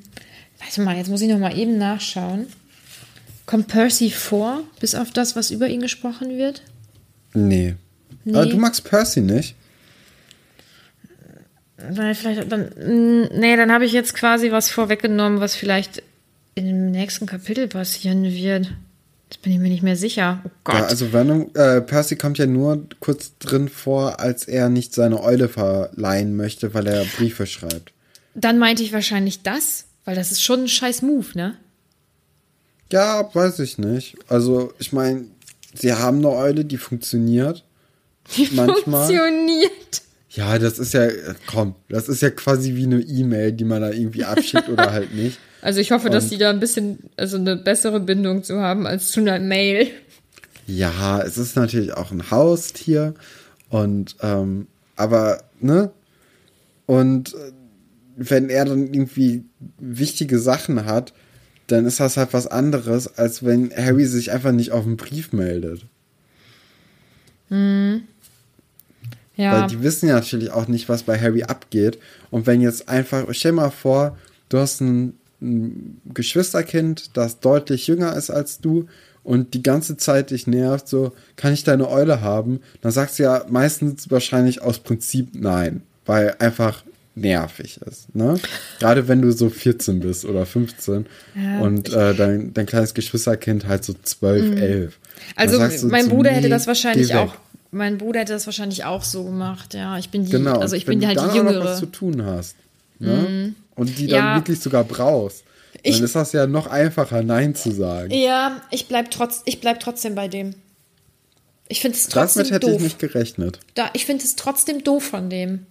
[0.60, 2.48] warte mal, jetzt muss ich noch mal eben nachschauen.
[3.46, 6.64] Kommt Percy vor, bis auf das, was über ihn gesprochen wird?
[7.34, 7.76] Nee.
[8.24, 8.34] nee.
[8.34, 9.56] Aber du magst Percy nicht?
[11.90, 12.70] Weil vielleicht dann,
[13.34, 16.02] nee, dann habe ich jetzt quasi was vorweggenommen, was vielleicht
[16.58, 18.72] dem nächsten Kapitel passieren wird.
[19.30, 20.42] Das bin ich mir nicht mehr sicher.
[20.46, 20.76] Oh Gott.
[20.76, 25.22] Ja, also Venom, äh, Percy kommt ja nur kurz drin vor, als er nicht seine
[25.24, 27.92] Eule verleihen möchte, weil er Briefe schreibt.
[28.36, 31.58] Dann meinte ich wahrscheinlich das, weil das ist schon ein scheiß Move, ne?
[32.92, 34.18] Ja, weiß ich nicht.
[34.28, 35.26] Also, ich meine,
[35.74, 37.64] sie haben eine Eule, die funktioniert.
[38.38, 39.08] Die manchmal.
[39.08, 40.03] funktioniert.
[40.36, 41.08] Ja, das ist ja,
[41.46, 45.14] komm, das ist ja quasi wie eine E-Mail, die man da irgendwie abschickt oder halt
[45.14, 45.40] nicht.
[45.62, 48.86] Also ich hoffe, Und dass die da ein bisschen, also eine bessere Bindung zu haben
[48.86, 49.88] als zu einer Mail.
[50.68, 53.14] Ja, es ist natürlich auch ein Haustier
[53.70, 54.68] und ähm,
[54.98, 55.92] aber ne
[56.86, 57.54] und äh,
[58.18, 59.46] wenn er dann irgendwie
[59.80, 61.14] wichtige Sachen hat,
[61.68, 65.32] dann ist das halt was anderes, als wenn Harry sich einfach nicht auf einen Brief
[65.32, 65.86] meldet.
[67.48, 68.04] Hm.
[69.36, 69.62] Ja.
[69.62, 71.98] Weil die wissen ja natürlich auch nicht, was bei Harry abgeht.
[72.30, 74.18] Und wenn jetzt einfach, stell mal vor,
[74.50, 78.88] du hast ein, ein Geschwisterkind, das deutlich jünger ist als du
[79.24, 82.60] und die ganze Zeit dich nervt, so, kann ich deine Eule haben?
[82.82, 86.84] Dann sagst du ja meistens wahrscheinlich aus Prinzip nein, weil einfach
[87.16, 88.14] nervig ist.
[88.16, 88.40] Ne?
[88.80, 91.06] Gerade wenn du so 14 bist oder 15
[91.36, 94.58] ja, und äh, dein, dein kleines Geschwisterkind halt so 12, mhm.
[94.58, 95.00] 11.
[95.36, 97.36] Also mein Bruder so, hätte das wahrscheinlich auch
[97.74, 99.98] mein Bruder hätte das wahrscheinlich auch so gemacht, ja.
[99.98, 100.60] Ich bin die, genau.
[100.60, 101.56] also ich Wenn bin halt die Jüngere.
[101.56, 102.56] Wenn du was zu tun hast
[103.00, 103.14] ne?
[103.14, 103.56] Mm.
[103.76, 104.36] und die dann ja.
[104.36, 105.44] wirklich sogar brauchst,
[105.74, 108.12] dann ich, ist das ja noch einfacher, Nein zu sagen.
[108.12, 110.56] Ja, ich bleib, trotz, ich bleib trotzdem bei dem.
[111.68, 112.78] Ich finde es trotzdem Damit hätte doof.
[112.78, 113.60] ich nicht gerechnet.
[113.74, 115.66] Da, ich finde es trotzdem doof von dem.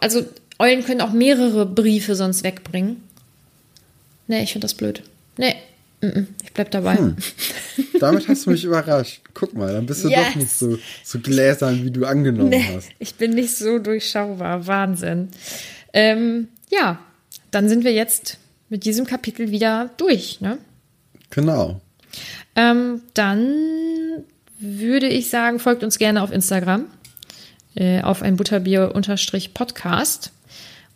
[0.00, 0.24] Also,
[0.58, 3.02] Eulen können auch mehrere Briefe sonst wegbringen.
[4.26, 5.02] Nee, ich finde das blöd.
[5.36, 5.54] Nee,
[6.00, 6.96] ich bleib dabei.
[6.96, 7.16] Hm.
[8.00, 9.20] Damit hast du mich überrascht.
[9.34, 10.28] Guck mal, dann bist du yes.
[10.28, 12.88] doch nicht so, so gläsern, wie du angenommen nee, hast.
[12.98, 14.66] Ich bin nicht so durchschaubar.
[14.66, 15.28] Wahnsinn.
[15.92, 17.00] Ähm, ja,
[17.50, 18.38] dann sind wir jetzt
[18.68, 20.40] mit diesem Kapitel wieder durch.
[20.40, 20.58] Ne?
[21.30, 21.80] Genau.
[22.54, 24.24] Ähm, dann
[24.60, 26.86] würde ich sagen, folgt uns gerne auf Instagram
[27.78, 30.32] äh, auf ein Butterbier-Podcast.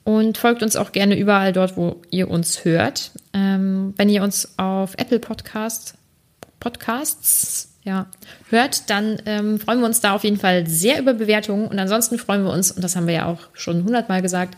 [0.04, 3.12] Und folgt uns auch gerne überall dort, wo ihr uns hört.
[3.32, 5.94] Ähm, wenn ihr uns auf Apple Podcast,
[6.58, 8.06] Podcasts ja,
[8.48, 11.66] hört, dann ähm, freuen wir uns da auf jeden Fall sehr über Bewertungen.
[11.66, 14.56] Und ansonsten freuen wir uns, und das haben wir ja auch schon hundertmal gesagt,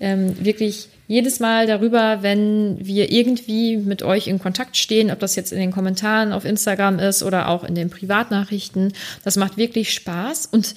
[0.00, 5.36] ähm, wirklich jedes Mal darüber, wenn wir irgendwie mit euch in Kontakt stehen, ob das
[5.36, 8.92] jetzt in den Kommentaren auf Instagram ist oder auch in den Privatnachrichten.
[9.22, 10.46] Das macht wirklich Spaß.
[10.46, 10.74] Und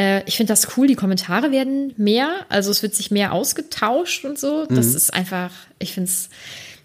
[0.00, 4.24] äh, ich finde das cool, die Kommentare werden mehr, also es wird sich mehr ausgetauscht
[4.24, 4.64] und so.
[4.64, 4.96] Das mhm.
[4.96, 6.30] ist einfach, ich finde es,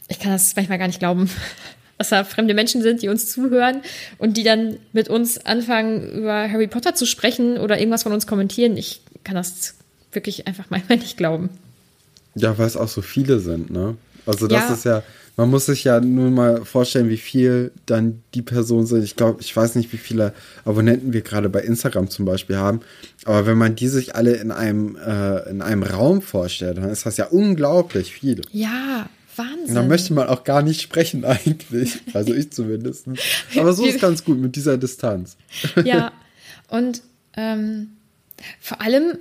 [0.10, 1.30] ich kann das manchmal gar nicht glauben,
[1.98, 3.82] dass da fremde Menschen sind, die uns zuhören
[4.18, 8.28] und die dann mit uns anfangen, über Harry Potter zu sprechen oder irgendwas von uns
[8.28, 8.76] kommentieren.
[8.76, 9.76] Ich kann das
[10.12, 11.50] wirklich einfach manchmal nicht glauben.
[12.36, 13.96] Ja, weil es auch so viele sind, ne?
[14.26, 14.74] Also das ja.
[14.74, 15.04] ist ja,
[15.38, 19.04] man muss sich ja nur mal vorstellen, wie viel dann die Personen sind.
[19.04, 20.34] Ich glaube, ich weiß nicht, wie viele
[20.64, 22.82] Abonnenten wir gerade bei Instagram zum Beispiel haben.
[23.26, 27.06] Aber wenn man die sich alle in einem, äh, in einem Raum vorstellt, dann ist
[27.06, 28.42] das ja unglaublich viel.
[28.52, 29.76] Ja, Wahnsinn.
[29.76, 32.00] Da möchte man auch gar nicht sprechen eigentlich.
[32.14, 33.08] Also ich zumindest.
[33.58, 35.36] Aber so ist ganz gut mit dieser Distanz.
[35.84, 36.12] Ja,
[36.70, 37.02] und
[37.36, 37.90] ähm,
[38.62, 39.18] vor allem,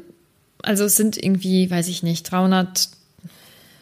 [0.62, 2.88] also es sind irgendwie, weiß ich nicht, 300,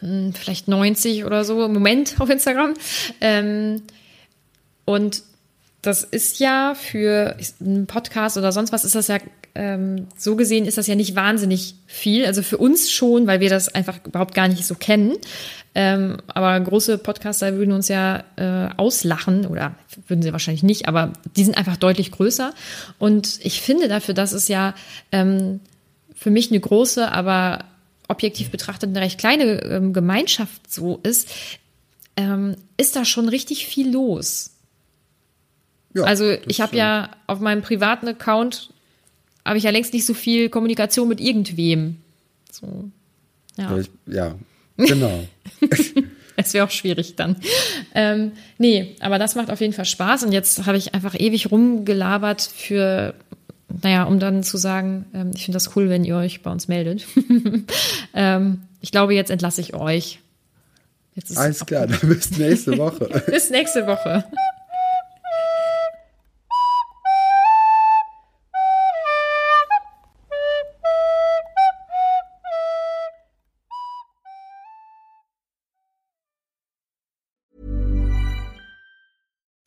[0.02, 2.74] hm, vielleicht 90 oder so im Moment auf Instagram.
[3.20, 3.82] Ähm,
[4.84, 5.22] und
[5.80, 9.18] das ist ja für einen Podcast oder sonst was ist das ja
[9.54, 12.24] ähm, so gesehen ist das ja nicht wahnsinnig viel.
[12.26, 15.16] Also für uns schon, weil wir das einfach überhaupt gar nicht so kennen.
[15.74, 19.74] Ähm, aber große Podcaster würden uns ja äh, auslachen oder
[20.06, 22.52] würden sie wahrscheinlich nicht, aber die sind einfach deutlich größer.
[22.98, 24.74] Und ich finde dafür, dass es ja
[25.12, 25.60] ähm,
[26.14, 27.64] für mich eine große, aber
[28.12, 31.28] objektiv betrachtet eine recht kleine ähm, Gemeinschaft so ist,
[32.16, 34.50] ähm, ist da schon richtig viel los.
[35.94, 38.70] Ja, also ich habe ja auf meinem privaten Account
[39.44, 41.96] habe ich ja längst nicht so viel Kommunikation mit irgendwem.
[42.50, 42.88] So,
[43.56, 43.76] ja.
[43.76, 44.34] Ich, ja,
[44.76, 45.26] genau.
[46.34, 47.36] Es wäre auch schwierig dann.
[47.94, 50.24] Ähm, nee, aber das macht auf jeden Fall Spaß.
[50.24, 53.14] Und jetzt habe ich einfach ewig rumgelabert für,
[53.82, 56.68] naja, um dann zu sagen, ähm, ich finde das cool, wenn ihr euch bei uns
[56.68, 57.06] meldet.
[58.14, 60.20] ähm, ich glaube, jetzt entlasse ich euch.
[61.34, 63.22] Alles klar, dann bis nächste Woche.
[63.26, 64.24] bis nächste Woche.